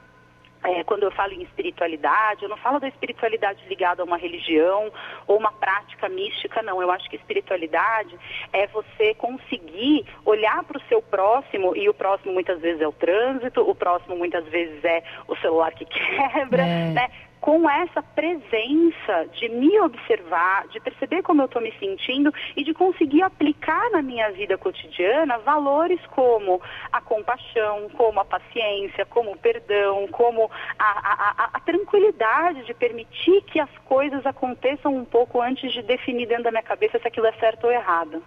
é, 0.64 0.82
quando 0.82 1.02
eu 1.02 1.10
falo 1.10 1.32
em 1.34 1.42
espiritualidade, 1.42 2.42
eu 2.42 2.48
não 2.48 2.56
falo 2.56 2.80
da 2.80 2.88
espiritualidade 2.88 3.62
ligada 3.68 4.02
a 4.02 4.04
uma 4.04 4.16
religião 4.16 4.90
ou 5.26 5.36
uma 5.36 5.52
prática 5.52 6.08
mística, 6.08 6.62
não. 6.62 6.80
Eu 6.80 6.90
acho 6.90 7.08
que 7.10 7.16
espiritualidade 7.16 8.18
é 8.52 8.66
você 8.68 9.14
conseguir 9.14 10.06
olhar 10.24 10.64
para 10.64 10.78
o 10.78 10.88
seu 10.88 11.02
próximo, 11.02 11.76
e 11.76 11.88
o 11.88 11.94
próximo 11.94 12.32
muitas 12.32 12.60
vezes 12.60 12.80
é 12.80 12.88
o 12.88 12.92
trânsito, 12.92 13.60
o 13.60 13.74
próximo 13.74 14.16
muitas 14.16 14.44
vezes 14.46 14.82
é 14.84 15.02
o 15.28 15.36
celular 15.36 15.70
que 15.72 15.84
quebra, 15.84 16.62
é. 16.62 16.92
né? 16.92 17.10
Com 17.44 17.68
essa 17.68 18.02
presença 18.02 19.26
de 19.34 19.50
me 19.50 19.78
observar, 19.80 20.66
de 20.68 20.80
perceber 20.80 21.20
como 21.20 21.42
eu 21.42 21.44
estou 21.44 21.60
me 21.60 21.70
sentindo 21.78 22.32
e 22.56 22.64
de 22.64 22.72
conseguir 22.72 23.20
aplicar 23.20 23.90
na 23.90 24.00
minha 24.00 24.32
vida 24.32 24.56
cotidiana 24.56 25.36
valores 25.40 26.00
como 26.06 26.58
a 26.90 27.02
compaixão, 27.02 27.90
como 27.98 28.18
a 28.18 28.24
paciência, 28.24 29.04
como 29.04 29.32
o 29.32 29.36
perdão, 29.36 30.08
como 30.08 30.50
a, 30.78 30.84
a, 30.86 31.50
a, 31.52 31.60
tranquilidade 31.60 32.64
de 32.64 32.72
permitir 32.72 33.42
que 33.42 33.60
as 33.60 33.76
coisas 33.84 34.24
aconteçam 34.24 34.96
um 34.96 35.04
pouco 35.04 35.38
antes 35.42 35.70
de 35.70 35.82
definir 35.82 36.24
dentro 36.24 36.44
da 36.44 36.50
minha 36.50 36.62
cabeça 36.62 36.98
se 36.98 37.06
aquilo 37.06 37.26
é 37.26 37.32
certo 37.32 37.64
ou 37.64 37.70
errado. 37.70 38.22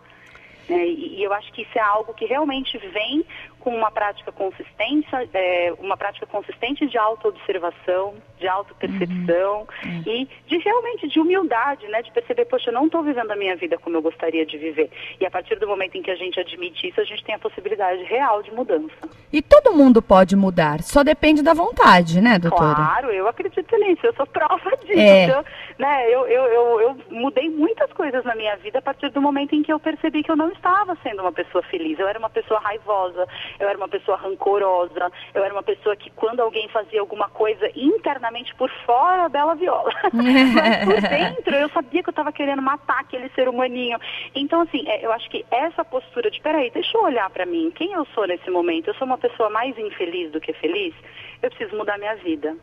É, 0.69 0.86
e 0.86 1.24
eu 1.24 1.31
acho 1.33 1.51
que 1.53 1.62
isso 1.62 1.77
é 1.77 1.81
algo 1.81 2.13
que 2.13 2.25
realmente 2.25 2.77
vem 2.77 3.25
com 3.67 3.75
uma 3.75 3.91
prática 3.91 4.31
consistente, 4.31 5.09
é, 5.33 5.74
uma 5.77 5.97
prática 5.97 6.25
consistente 6.25 6.88
de 6.88 6.97
autoobservação, 6.97 8.13
de 8.39 8.47
autopercepção 8.47 9.67
uhum. 9.83 10.03
e 10.05 10.29
de 10.47 10.57
realmente 10.59 11.09
de 11.09 11.19
humildade, 11.19 11.86
né? 11.89 12.01
De 12.01 12.09
perceber, 12.13 12.45
poxa, 12.45 12.69
eu 12.69 12.74
não 12.74 12.86
estou 12.86 13.03
vivendo 13.03 13.29
a 13.29 13.36
minha 13.36 13.57
vida 13.57 13.77
como 13.77 13.97
eu 13.97 14.01
gostaria 14.01 14.45
de 14.45 14.57
viver. 14.57 14.89
E 15.19 15.25
a 15.25 15.29
partir 15.29 15.59
do 15.59 15.67
momento 15.67 15.97
em 15.97 16.01
que 16.01 16.09
a 16.09 16.15
gente 16.15 16.39
admite 16.39 16.88
isso, 16.88 17.01
a 17.01 17.03
gente 17.03 17.25
tem 17.25 17.36
a 17.36 17.39
possibilidade 17.39 18.03
real 18.03 18.41
de 18.41 18.53
mudança. 18.53 18.93
E 19.33 19.41
todo 19.41 19.74
mundo 19.74 20.01
pode 20.01 20.33
mudar, 20.38 20.81
só 20.81 21.03
depende 21.03 21.43
da 21.43 21.53
vontade, 21.53 22.21
né, 22.21 22.39
doutora? 22.39 22.75
Claro, 22.75 23.12
eu 23.12 23.27
acredito 23.27 23.75
nisso, 23.79 24.05
eu 24.05 24.13
sou 24.13 24.27
prova 24.27 24.71
disso. 24.88 24.97
É. 24.97 25.29
Eu, 25.29 25.43
né, 25.77 26.07
eu, 26.07 26.25
eu, 26.27 26.45
eu, 26.45 26.81
eu 26.81 26.97
mudei 27.12 27.50
muitas 27.50 27.91
coisas 27.91 28.24
na 28.24 28.33
minha 28.33 28.55
vida 28.55 28.79
a 28.79 28.81
partir 28.81 29.09
do 29.09 29.21
momento 29.21 29.53
em 29.53 29.62
que 29.62 29.74
eu 29.74 29.79
percebi 29.79 30.24
que 30.24 30.31
eu 30.31 30.38
não 30.38 30.50
estava 30.50 30.97
sendo 31.03 31.21
uma 31.21 31.33
pessoa 31.33 31.62
feliz. 31.63 32.00
Eu 32.00 32.07
era 32.07 32.17
uma 32.17 32.29
pessoa 32.29 32.62
raivosa, 32.62 33.27
eu 33.59 33.67
era 33.67 33.77
uma 33.77 33.87
pessoa 33.87 34.17
rancorosa, 34.17 35.11
eu 35.33 35.43
era 35.43 35.53
uma 35.53 35.63
pessoa 35.63 35.95
que 35.95 36.09
quando 36.11 36.39
alguém 36.39 36.67
fazia 36.69 36.99
alguma 36.99 37.29
coisa 37.29 37.69
internamente 37.75 38.53
por 38.55 38.69
fora, 38.85 39.29
bela 39.29 39.55
viola. 39.55 39.91
Mas 40.13 40.85
por 40.85 41.01
dentro 41.09 41.55
eu 41.55 41.69
sabia 41.69 42.03
que 42.03 42.09
eu 42.09 42.11
estava 42.11 42.31
querendo 42.31 42.61
matar 42.61 42.99
aquele 42.99 43.29
ser 43.29 43.47
humaninho. 43.47 43.99
Então, 44.35 44.61
assim, 44.61 44.87
é, 44.87 45.05
eu 45.05 45.11
acho 45.11 45.29
que 45.29 45.45
essa 45.51 45.83
postura 45.83 46.29
de, 46.29 46.41
peraí, 46.41 46.69
deixa 46.71 46.97
eu 46.97 47.03
olhar 47.03 47.29
para 47.29 47.45
mim, 47.45 47.71
quem 47.75 47.93
eu 47.93 48.05
sou 48.13 48.27
nesse 48.27 48.49
momento? 48.49 48.87
Eu 48.87 48.95
sou 48.95 49.07
uma 49.07 49.17
pessoa 49.17 49.49
mais 49.49 49.77
infeliz 49.77 50.31
do 50.31 50.39
que 50.39 50.53
feliz? 50.53 50.93
Eu 51.41 51.49
preciso 51.49 51.75
mudar 51.77 51.97
minha 51.97 52.15
vida 52.15 52.55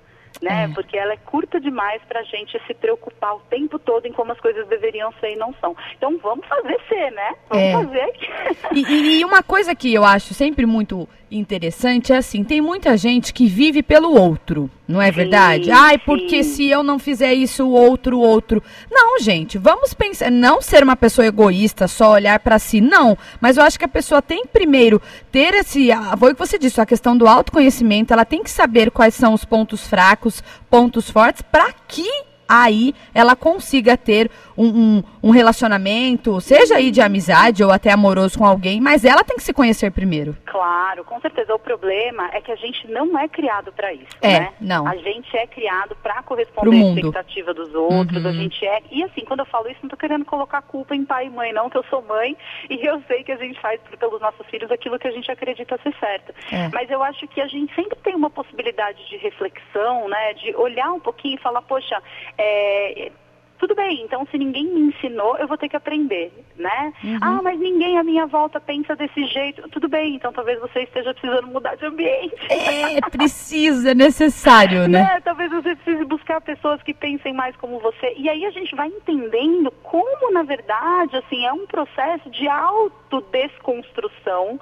né? 0.43 0.65
É. 0.65 0.69
Porque 0.75 0.97
ela 0.97 1.13
é 1.13 1.17
curta 1.17 1.61
demais 1.61 2.03
para 2.09 2.21
a 2.21 2.25
gente 2.25 2.61
se 2.67 2.75
preocupar 2.75 3.37
o 3.37 3.41
tempo 3.51 3.79
todo 3.79 4.07
em 4.07 4.13
como 4.13 4.33
as 4.33 4.41
coisas 4.41 4.67
deveriam 4.69 5.13
ser 5.21 5.33
e 5.33 5.37
não 5.37 5.55
são. 5.61 5.77
Então 5.97 6.19
vamos 6.19 6.47
fazer 6.47 6.79
ser, 6.89 7.11
né? 7.13 7.35
Vamos 7.49 7.65
é. 7.65 7.73
fazer. 7.73 8.13
E, 8.73 9.19
e 9.19 9.25
uma 9.25 9.43
coisa 9.43 9.75
que 9.75 9.93
eu 9.93 10.05
acho 10.05 10.35
sempre 10.35 10.67
muito 10.67 11.09
interessante 11.31 12.13
é 12.13 12.17
assim, 12.17 12.45
tem 12.45 12.61
muita 12.61 12.97
gente 12.97 13.33
que 13.33 13.47
vive 13.47 13.83
pelo 13.83 14.15
outro, 14.15 14.71
não 14.87 15.01
é 15.01 15.07
sim, 15.07 15.13
verdade? 15.13 15.71
Ai, 15.71 15.99
porque 15.99 16.45
se 16.45 16.69
eu 16.69 16.83
não 16.83 16.99
fizer 16.99 17.33
isso, 17.35 17.65
o 17.65 17.73
outro, 17.73 18.19
o 18.19 18.21
outro. 18.21 18.63
Não, 18.91 19.19
gente, 19.19 19.59
vamos 19.59 19.95
pensar, 19.95 20.31
não 20.31 20.61
ser 20.61 20.83
uma 20.83 20.95
pessoa 20.95 21.27
egoísta, 21.27 21.89
só 21.89 22.13
olhar 22.13 22.39
para 22.39 22.59
si, 22.59 22.81
não. 22.81 23.17
Mas 23.41 23.57
eu 23.57 23.65
acho 23.65 23.79
que 23.79 23.85
a 23.85 23.89
pessoa 23.89 24.23
tem 24.23 24.47
primeiro 24.47 25.01
ter 25.33 25.55
esse, 25.55 25.89
foi 26.19 26.33
o 26.33 26.35
que 26.35 26.47
você 26.47 26.59
disse, 26.59 26.81
a 26.81 26.87
questão 26.87 27.17
do 27.17 27.27
autoconhecimento, 27.27 28.13
ela 28.13 28.25
tem 28.25 28.43
que 28.43 28.51
saber 28.51 28.91
quais 28.91 29.15
são 29.15 29.33
os 29.33 29.45
pontos 29.45 29.87
fracos, 29.87 30.24
pontos 30.71 31.11
fortes, 31.11 31.43
para 31.43 31.73
que 31.73 32.07
aí 32.63 32.95
ela 33.15 33.35
consiga 33.35 33.97
ter 33.97 34.31
um, 34.57 34.67
um, 34.67 35.03
um, 35.23 35.31
relacionamento, 35.31 36.41
seja 36.41 36.77
aí 36.77 36.91
de 36.91 37.01
amizade 37.01 37.65
ou 37.65 37.71
até 37.71 37.91
amoroso 37.91 38.39
com 38.39 38.47
alguém, 38.47 38.81
mas 38.81 39.05
ela 39.05 39.25
tem 39.25 39.37
que 39.37 39.43
se 39.43 39.53
conhecer 39.53 39.91
primeiro. 39.91 40.37
Claro, 40.47 41.05
com 41.05 41.21
certeza. 41.21 41.55
O 41.55 41.59
problema 41.59 42.31
é 42.33 42.41
que 42.41 42.53
a 42.53 42.57
gente 42.57 42.89
não 42.89 43.19
é 43.19 43.29
criado 43.29 43.73
para 43.73 43.93
isso, 43.93 44.17
é, 44.23 44.41
né? 44.41 44.53
não. 44.61 44.87
A 44.87 44.97
gente 44.97 45.37
é 45.37 45.47
criado 45.47 45.97
para 46.03 46.23
corresponder 46.23 46.77
à 46.77 46.89
expectativa 46.89 47.55
dos 47.55 47.75
outros, 47.75 48.23
uhum. 48.23 48.31
a 48.31 48.33
gente 48.33 48.65
é... 48.65 48.83
E 48.91 49.03
assim, 49.03 49.25
quando 49.25 49.41
eu 49.41 49.47
falo 49.47 49.69
isso, 49.69 49.81
não 49.83 49.91
tô 49.91 49.97
querendo 49.97 50.25
colocar 50.25 50.63
culpa 50.63 50.95
em 50.95 51.05
pai 51.05 51.27
e 51.27 51.31
mãe, 51.31 51.53
não, 51.53 51.69
que 51.69 51.77
eu 51.77 51.85
sou 51.91 52.03
mãe 52.03 52.37
e 52.71 52.87
eu 52.87 53.03
sei 53.07 53.25
que 53.25 53.33
a 53.33 53.37
gente 53.37 53.61
faz 53.61 53.81
pelos 53.99 54.21
nossos 54.21 54.47
filhos 54.47 54.71
aquilo 54.71 54.99
que 54.99 55.09
a 55.09 55.13
gente 55.13 55.31
acredita 55.31 55.79
ser 55.83 55.95
certo. 55.99 56.35
É. 56.53 56.69
Mas 56.73 56.91
eu 56.91 57.03
acho 57.03 57.27
que 57.29 57.41
a 57.41 57.47
gente 57.47 57.75
sempre 57.75 57.99
tem 58.03 58.15
uma 58.15 58.31
possibilidade 58.31 58.99
de 59.09 59.17
reflexão, 59.17 60.09
né? 60.09 60.35
De 60.35 60.55
olhar 60.57 60.93
um 60.93 61.01
pouquinho 61.01 61.37
e 61.37 61.43
falar, 61.43 61.63
poxa, 61.63 62.01
é, 62.37 62.44
tudo 63.65 63.75
bem, 63.75 64.03
então 64.03 64.27
se 64.31 64.37
ninguém 64.37 64.67
me 64.67 64.81
ensinou, 64.89 65.39
eu 65.39 65.49
vou 65.49 65.57
ter 65.57 65.71
que 65.71 65.77
aprender, 65.77 66.31
né? 66.55 66.93
Uhum. 67.03 67.19
Ah, 67.21 67.41
mas 67.43 67.59
ninguém 67.59 67.97
à 67.97 68.03
minha 68.03 68.27
volta 68.27 68.61
pensa 68.61 68.95
desse 68.95 69.25
jeito. 69.25 69.67
Tudo 69.71 69.89
bem, 69.89 70.17
então 70.17 70.33
talvez 70.35 70.61
você 70.61 70.81
esteja 70.83 71.15
precisando 71.15 71.47
mudar 71.47 71.75
de 71.77 71.87
ambiente. 71.87 72.35
É, 72.51 73.01
precisa, 73.11 73.93
é 73.93 73.95
necessário, 73.95 74.83
né? 74.83 75.03
né? 75.03 75.21
Talvez 75.25 75.51
você 75.51 75.75
precise 75.77 76.05
buscar 76.05 76.43
pessoas 76.43 76.83
que 76.83 76.93
pensem 76.93 77.33
mais 77.33 77.57
como 77.57 77.79
você. 77.79 78.13
E 78.19 78.29
aí 78.29 78.45
a 78.45 78.51
gente 78.51 78.75
vai 78.77 78.89
entendendo 78.89 79.71
como, 79.83 80.14
na 80.35 80.43
verdade, 80.43 81.17
assim, 81.17 81.47
é 81.47 81.53
um 81.53 81.67
processo 81.67 82.29
de 82.29 82.49
autodesconstrução 82.49 84.59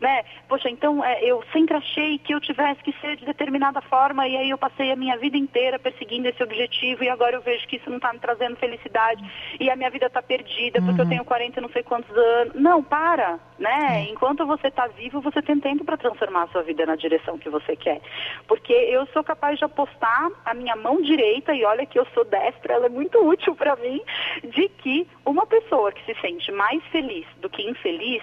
né? 0.00 0.24
Poxa, 0.48 0.68
então 0.68 1.04
é, 1.04 1.24
eu 1.24 1.42
sempre 1.52 1.76
achei 1.76 2.18
que 2.18 2.34
eu 2.34 2.40
tivesse 2.40 2.82
que 2.82 2.92
ser 3.00 3.16
de 3.16 3.24
determinada 3.24 3.80
forma 3.82 4.26
e 4.26 4.36
aí 4.36 4.50
eu 4.50 4.58
passei 4.58 4.92
a 4.92 4.96
minha 4.96 5.16
vida 5.16 5.36
inteira 5.36 5.78
perseguindo 5.78 6.28
esse 6.28 6.42
objetivo 6.42 7.04
e 7.04 7.08
agora 7.08 7.36
eu 7.36 7.40
vejo 7.40 7.66
que 7.66 7.76
isso 7.76 7.88
não 7.88 7.96
está 7.96 8.12
me 8.12 8.18
trazendo 8.18 8.56
felicidade 8.56 9.22
e 9.58 9.70
a 9.70 9.76
minha 9.76 9.90
vida 9.90 10.06
está 10.06 10.22
perdida 10.22 10.80
porque 10.80 11.00
uhum. 11.00 11.06
eu 11.06 11.08
tenho 11.08 11.24
40 11.24 11.60
não 11.60 11.68
sei 11.70 11.82
quantos 11.82 12.14
anos. 12.16 12.54
Não, 12.54 12.82
para, 12.82 13.38
né? 13.58 14.06
É. 14.06 14.10
Enquanto 14.10 14.46
você 14.46 14.68
está 14.68 14.86
vivo, 14.86 15.20
você 15.20 15.42
tem 15.42 15.58
tempo 15.58 15.84
para 15.84 15.96
transformar 15.96 16.44
a 16.44 16.48
sua 16.48 16.62
vida 16.62 16.86
na 16.86 16.96
direção 16.96 17.38
que 17.38 17.48
você 17.48 17.76
quer. 17.76 18.00
Porque 18.46 18.72
eu 18.72 19.06
sou 19.06 19.24
capaz 19.24 19.58
de 19.58 19.64
apostar 19.64 20.30
a 20.44 20.54
minha 20.54 20.76
mão 20.76 21.00
direita, 21.00 21.54
e 21.54 21.64
olha 21.64 21.86
que 21.86 21.98
eu 21.98 22.06
sou 22.14 22.24
destra, 22.24 22.74
ela 22.74 22.86
é 22.86 22.90
muito 22.90 23.18
útil 23.18 23.54
para 23.54 23.76
mim, 23.76 24.00
de 24.44 24.68
que 24.68 25.06
uma 25.24 25.46
pessoa 25.46 25.92
que 25.92 26.04
se 26.04 26.20
sente 26.20 26.50
mais 26.52 26.82
feliz 26.86 27.26
do 27.40 27.48
que 27.48 27.62
infeliz, 27.62 28.22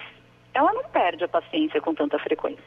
ela 0.52 0.72
não 0.72 0.84
perde 0.84 1.24
a 1.24 1.28
paciência 1.28 1.80
com 1.80 1.94
tanta 1.94 2.18
frequência. 2.18 2.62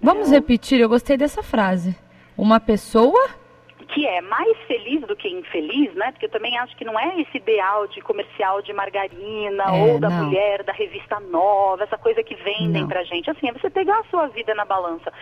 Vamos 0.00 0.30
repetir, 0.30 0.80
eu 0.80 0.88
gostei 0.88 1.16
dessa 1.16 1.42
frase. 1.42 1.96
Uma 2.36 2.60
pessoa 2.60 3.28
que 3.88 4.06
é 4.06 4.20
mais 4.20 4.56
feliz 4.66 5.00
do 5.02 5.16
que 5.16 5.28
infeliz, 5.28 5.92
né? 5.94 6.12
Porque 6.12 6.26
eu 6.26 6.30
também 6.30 6.56
acho 6.58 6.76
que 6.76 6.84
não 6.84 6.98
é 6.98 7.20
esse 7.20 7.38
ideal 7.38 7.86
de 7.88 8.00
comercial 8.00 8.60
de 8.60 8.72
margarina 8.72 9.64
é, 9.64 9.70
ou 9.70 9.98
da 9.98 10.10
não. 10.10 10.24
mulher 10.26 10.62
da 10.62 10.72
revista 10.72 11.18
nova, 11.18 11.84
essa 11.84 11.96
coisa 11.96 12.22
que 12.22 12.34
vendem 12.34 12.82
não. 12.82 12.88
pra 12.88 13.02
gente. 13.02 13.30
Assim, 13.30 13.48
é 13.48 13.52
você 13.52 13.70
pegar 13.70 13.98
a 13.98 14.04
sua 14.04 14.28
vida 14.28 14.54
na 14.54 14.64
balança. 14.64 15.12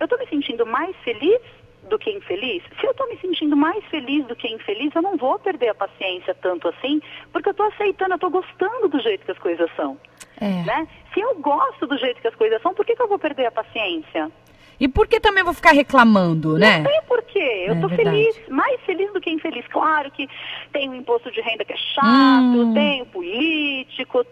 Eu 0.00 0.08
tô 0.08 0.16
me 0.16 0.26
sentindo 0.26 0.64
mais 0.64 0.96
feliz 1.04 1.40
do 1.88 1.98
que 1.98 2.10
infeliz? 2.10 2.62
Se 2.80 2.86
eu 2.86 2.90
estou 2.90 3.08
me 3.08 3.16
sentindo 3.18 3.56
mais 3.56 3.84
feliz 3.86 4.26
do 4.26 4.36
que 4.36 4.48
infeliz, 4.48 4.94
eu 4.94 5.02
não 5.02 5.16
vou 5.16 5.38
perder 5.38 5.70
a 5.70 5.74
paciência 5.74 6.34
tanto 6.34 6.68
assim, 6.68 7.00
porque 7.32 7.48
eu 7.48 7.52
estou 7.52 7.66
aceitando, 7.66 8.12
eu 8.12 8.16
estou 8.16 8.30
gostando 8.30 8.88
do 8.88 9.00
jeito 9.00 9.24
que 9.24 9.32
as 9.32 9.38
coisas 9.38 9.70
são. 9.76 9.98
É. 10.40 10.62
Né? 10.64 10.88
Se 11.12 11.20
eu 11.20 11.34
gosto 11.36 11.86
do 11.86 11.96
jeito 11.98 12.20
que 12.20 12.28
as 12.28 12.34
coisas 12.34 12.60
são, 12.62 12.74
por 12.74 12.84
que, 12.84 12.96
que 12.96 13.02
eu 13.02 13.08
vou 13.08 13.18
perder 13.18 13.46
a 13.46 13.52
paciência? 13.52 14.30
E 14.78 14.88
por 14.88 15.06
que 15.06 15.20
também 15.20 15.44
vou 15.44 15.54
ficar 15.54 15.72
reclamando, 15.72 16.58
né? 16.58 16.78
Não 16.78 16.90
tem 16.90 17.02
porquê. 17.06 17.64
Eu 17.66 17.74
é, 17.74 17.80
tô 17.80 17.88
verdade. 17.88 18.10
feliz, 18.10 18.48
mais 18.48 18.80
feliz 18.82 19.12
do 19.12 19.20
que 19.20 19.30
infeliz. 19.30 19.66
Claro 19.68 20.10
que 20.10 20.28
tem 20.72 20.88
o 20.90 20.94
imposto 20.94 21.30
de 21.30 21.40
renda 21.40 21.64
que 21.64 21.72
é 21.72 21.76
chato, 21.76 22.58
hum. 22.58 22.74
tem 22.74 23.02
o 23.02 23.06
político, 23.06 23.53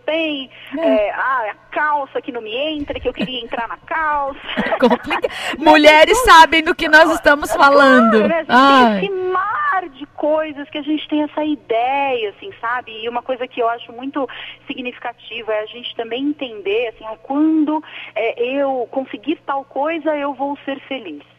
tem 0.04 0.50
é. 0.78 1.08
É, 1.08 1.10
a 1.10 1.54
calça 1.70 2.20
que 2.20 2.32
não 2.32 2.40
me 2.40 2.54
entra, 2.54 2.98
que 2.98 3.08
eu 3.08 3.12
queria 3.12 3.40
entrar 3.40 3.68
na 3.68 3.76
calça. 3.78 4.40
Complica... 4.80 5.28
Mulheres 5.58 6.18
sabem 6.24 6.62
do 6.62 6.74
que 6.74 6.88
nós 6.88 7.10
estamos 7.12 7.52
falando. 7.52 8.18
Claro, 8.18 8.28
né? 8.28 8.44
Tem 8.44 9.06
esse 9.06 9.14
mar 9.30 9.88
de 9.88 10.06
coisas 10.06 10.68
que 10.70 10.78
a 10.78 10.82
gente 10.82 11.08
tem 11.08 11.22
essa 11.22 11.44
ideia, 11.44 12.30
assim, 12.30 12.52
sabe? 12.60 12.92
E 13.02 13.08
uma 13.08 13.22
coisa 13.22 13.46
que 13.46 13.60
eu 13.60 13.68
acho 13.68 13.92
muito 13.92 14.28
significativa 14.66 15.52
é 15.52 15.60
a 15.60 15.66
gente 15.66 15.94
também 15.96 16.24
entender, 16.24 16.88
assim, 16.88 17.04
quando 17.22 17.82
é, 18.14 18.42
eu 18.42 18.88
conseguir 18.90 19.36
tal 19.46 19.64
coisa, 19.64 20.16
eu 20.16 20.34
vou 20.34 20.56
ser 20.64 20.80
feliz. 20.80 21.31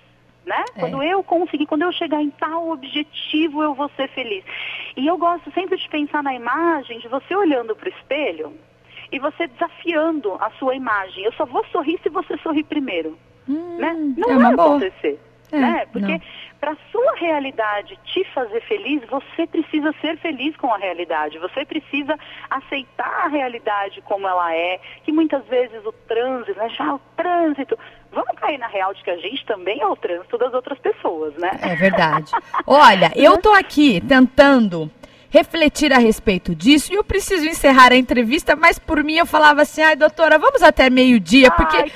Né? 0.45 0.63
É. 0.75 0.79
Quando 0.79 1.01
eu 1.01 1.23
conseguir, 1.23 1.65
quando 1.65 1.83
eu 1.83 1.91
chegar 1.91 2.21
em 2.21 2.29
tal 2.31 2.69
objetivo, 2.69 3.63
eu 3.63 3.73
vou 3.73 3.89
ser 3.95 4.09
feliz. 4.09 4.43
E 4.97 5.07
eu 5.07 5.17
gosto 5.17 5.51
sempre 5.53 5.77
de 5.77 5.87
pensar 5.89 6.21
na 6.21 6.33
imagem 6.33 6.99
de 6.99 7.07
você 7.07 7.35
olhando 7.35 7.75
para 7.75 7.87
o 7.87 7.93
espelho 7.93 8.53
e 9.11 9.19
você 9.19 9.47
desafiando 9.47 10.33
a 10.41 10.49
sua 10.59 10.75
imagem. 10.75 11.23
Eu 11.23 11.31
só 11.33 11.45
vou 11.45 11.63
sorrir 11.67 11.99
se 12.03 12.09
você 12.09 12.37
sorrir 12.39 12.63
primeiro. 12.63 13.17
Hum, 13.47 13.77
né? 13.77 13.93
Não 14.17 14.31
é 14.31 14.35
vai 14.35 14.53
acontecer. 14.53 15.19
É, 15.55 15.59
né? 15.59 15.85
Porque 15.91 16.21
para 16.59 16.71
a 16.71 16.77
sua 16.91 17.15
realidade 17.15 17.99
te 18.05 18.23
fazer 18.33 18.61
feliz, 18.61 19.01
você 19.09 19.45
precisa 19.45 19.93
ser 20.01 20.17
feliz 20.17 20.55
com 20.57 20.73
a 20.73 20.77
realidade. 20.77 21.37
Você 21.39 21.65
precisa 21.65 22.17
aceitar 22.49 23.25
a 23.25 23.27
realidade 23.27 24.01
como 24.01 24.27
ela 24.27 24.53
é, 24.55 24.79
que 25.03 25.11
muitas 25.11 25.45
vezes 25.47 25.85
o 25.85 25.91
trânsito, 25.91 26.57
né? 26.57 26.69
já 26.69 26.95
o 26.95 26.99
trânsito, 27.15 27.77
vamos 28.11 28.39
cair 28.39 28.57
na 28.57 28.67
real 28.67 28.93
de 28.93 29.03
que 29.03 29.09
a 29.09 29.17
gente 29.17 29.45
também 29.45 29.81
é 29.81 29.87
o 29.87 29.95
trânsito 29.95 30.37
das 30.37 30.53
outras 30.53 30.79
pessoas, 30.79 31.35
né? 31.35 31.51
É 31.61 31.75
verdade. 31.75 32.31
Olha, 32.65 33.11
eu 33.15 33.37
tô 33.37 33.53
aqui 33.53 34.01
tentando 34.01 34.89
refletir 35.33 35.91
a 35.91 35.97
respeito 35.97 36.53
disso. 36.53 36.93
E 36.93 36.95
eu 36.95 37.03
preciso 37.03 37.47
encerrar 37.47 37.91
a 37.91 37.95
entrevista, 37.95 38.55
mas 38.55 38.77
por 38.77 39.03
mim 39.03 39.15
eu 39.15 39.25
falava 39.25 39.63
assim: 39.63 39.81
ai, 39.81 39.95
doutora, 39.95 40.37
vamos 40.37 40.61
até 40.61 40.91
meio-dia, 40.91 41.49
porque 41.49 41.89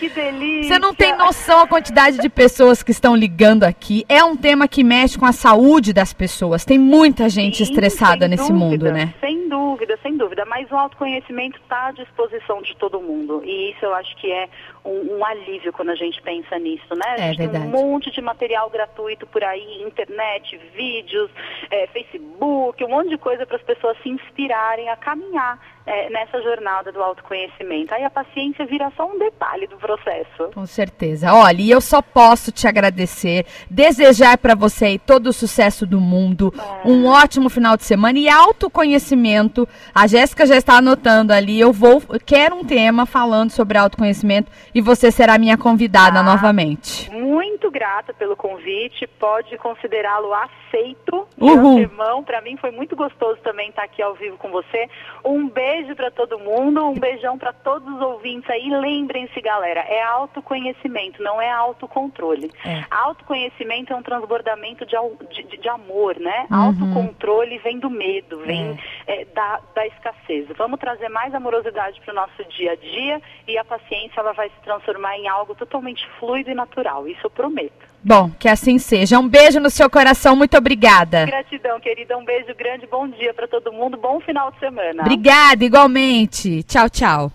você 0.63 0.80
não 0.80 0.93
tem 0.95 1.15
noção 1.15 1.62
a 1.62 1.67
quantidade 1.67 2.17
de 2.17 2.30
pessoas 2.30 2.82
que 2.82 2.89
estão 2.89 3.15
ligando 3.15 3.63
aqui. 3.63 4.04
É 4.10 4.23
um 4.23 4.36
tema 4.36 4.67
que 4.67 4.84
mexe 4.84 5.19
com 5.19 5.26
a 5.26 5.32
saúde 5.32 5.93
das 5.93 6.12
pessoas. 6.13 6.65
Tem 6.65 6.80
muita 6.80 7.30
gente 7.30 7.58
Sim, 7.58 7.63
estressada 7.63 8.28
nesse 8.28 8.52
dúvida, 8.52 8.65
mundo, 8.65 8.91
né? 8.91 9.13
Sem 9.21 9.47
dúvida, 9.47 10.00
sem 10.02 10.17
dúvida. 10.17 10.43
Mas 10.45 10.71
o 10.71 10.76
autoconhecimento 10.76 11.60
está 11.60 11.88
à 11.88 11.91
disposição 11.91 12.62
de 12.63 12.76
todo 12.78 13.00
mundo. 13.00 13.43
E 13.45 13.71
isso 13.71 13.86
eu 13.86 13.93
acho 13.93 14.15
que 14.17 14.32
é 14.32 14.50
um, 14.84 15.17
um 15.17 15.26
alívio 15.26 15.71
quando 15.73 15.89
a 15.89 15.95
gente 15.95 16.21
pensa 16.21 16.58
nisso, 16.58 16.95
né? 16.95 17.15
É 17.19 17.32
é 17.32 17.36
tem 17.36 17.62
um 17.62 17.69
monte 17.69 18.10
de 18.10 18.21
material 18.21 18.69
gratuito 18.69 19.28
por 19.28 19.43
aí, 19.43 19.84
internet, 19.84 20.58
vídeos, 20.73 21.30
é, 21.69 21.88
Facebook, 21.88 22.84
um 22.84 22.89
monte 22.89 23.10
de 23.10 23.17
coisa 23.17 23.26
para 23.45 23.57
as 23.57 23.63
pessoas 23.63 23.97
se 24.01 24.09
inspirarem 24.09 24.89
a 24.89 24.95
caminhar 24.95 25.59
é, 25.88 26.10
nessa 26.10 26.41
jornada 26.41 26.91
do 26.91 27.02
autoconhecimento. 27.02 27.93
Aí 27.93 28.04
a 28.04 28.10
paciência 28.10 28.65
vira 28.65 28.91
só 28.95 29.08
um 29.10 29.17
detalhe 29.17 29.65
do 29.67 29.78
processo. 29.78 30.52
Com 30.54 30.65
certeza. 30.65 31.34
Olha, 31.34 31.62
e 31.62 31.71
eu 31.71 31.80
só 31.80 32.02
posso 32.02 32.52
te 32.52 32.67
agradecer, 32.67 33.45
desejar 33.69 34.38
para 34.38 34.54
você 34.54 34.86
aí 34.86 35.00
todo 35.00 35.28
o 35.28 35.34
sucesso 35.34 35.88
do 35.88 36.02
mundo, 36.02 36.54
é. 36.58 36.88
um 36.88 37.08
ótimo 37.08 37.50
final 37.50 37.78
de 37.78 37.86
semana 37.86 38.19
e 38.19 38.28
autoconhecimento. 38.28 39.67
A 39.95 40.06
Jéssica 40.08 40.45
já 40.45 40.58
está 40.58 40.78
anotando 40.78 41.32
ali. 41.32 41.60
Eu 41.60 41.71
vou, 41.71 42.02
quero 42.26 42.56
um 42.56 42.65
tema 42.65 43.06
falando 43.06 43.52
sobre 43.52 43.78
autoconhecimento 43.78 44.52
e 44.76 44.82
você 44.82 45.10
será 45.10 45.38
minha 45.38 45.58
convidada 45.58 46.19
ah, 46.19 46.23
novamente. 46.23 47.10
Muito 47.12 47.71
grata 47.71 48.13
pelo 48.13 48.36
convite. 48.36 49.08
Pode 49.08 49.58
considerá-lo 49.58 50.34
aceito. 50.34 51.26
Uhul. 51.39 51.88
Para 52.26 52.41
mim 52.41 52.58
foi 52.58 52.71
muito 52.71 52.95
gostoso 52.95 53.39
também 53.41 53.69
estar 53.69 53.84
aqui 53.84 54.02
ao 54.02 54.15
vivo 54.15 54.38
com 54.38 54.50
você. 54.52 54.89
Um 55.23 55.47
beijo 55.77 55.95
para 55.95 56.09
todo 56.09 56.39
mundo, 56.39 56.83
um 56.85 56.99
beijão 56.99 57.37
para 57.37 57.53
todos 57.53 57.87
os 57.93 58.01
ouvintes 58.01 58.49
aí. 58.49 58.69
Lembrem-se, 58.69 59.39
galera, 59.41 59.81
é 59.81 60.01
autoconhecimento, 60.01 61.21
não 61.21 61.39
é 61.41 61.51
autocontrole. 61.51 62.51
É. 62.65 62.83
Autoconhecimento 62.89 63.93
é 63.93 63.95
um 63.95 64.01
transbordamento 64.01 64.85
de, 64.85 64.95
de, 65.43 65.57
de 65.57 65.69
amor, 65.69 66.19
né? 66.19 66.47
Uhum. 66.49 66.57
Autocontrole 66.57 67.57
vem 67.59 67.79
do 67.79 67.89
medo, 67.89 68.39
vem 68.39 68.77
é. 69.05 69.21
É, 69.21 69.25
da, 69.25 69.61
da 69.75 69.85
escassez. 69.87 70.47
Vamos 70.57 70.79
trazer 70.79 71.09
mais 71.09 71.33
amorosidade 71.33 72.01
para 72.01 72.11
o 72.11 72.15
nosso 72.15 72.43
dia 72.49 72.71
a 72.71 72.75
dia 72.75 73.21
e 73.47 73.57
a 73.57 73.63
paciência 73.63 74.19
ela 74.19 74.33
vai 74.33 74.49
se 74.49 74.59
transformar 74.63 75.17
em 75.17 75.27
algo 75.27 75.53
totalmente 75.53 76.07
fluido 76.19 76.49
e 76.49 76.55
natural. 76.55 77.07
Isso 77.07 77.21
eu 77.23 77.29
prometo. 77.29 77.96
Bom, 78.07 78.31
que 78.39 78.47
assim 78.47 78.79
seja. 78.79 79.19
Um 79.19 79.27
beijo 79.27 79.59
no 79.59 79.69
seu 79.69 79.89
coração, 79.89 80.33
muito 80.33 80.57
obrigada. 80.57 81.25
Gratidão, 81.25 81.77
querida. 81.77 82.17
Um 82.17 82.23
beijo 82.23 82.55
grande, 82.55 82.87
bom 82.87 83.05
dia 83.05 83.33
para 83.33 83.49
todo 83.49 83.69
mundo, 83.73 83.97
bom 83.97 84.21
final 84.21 84.49
de 84.49 84.59
semana. 84.59 85.01
Obrigada, 85.01 85.65
igualmente. 85.65 86.63
Tchau, 86.63 86.89
tchau. 86.89 87.31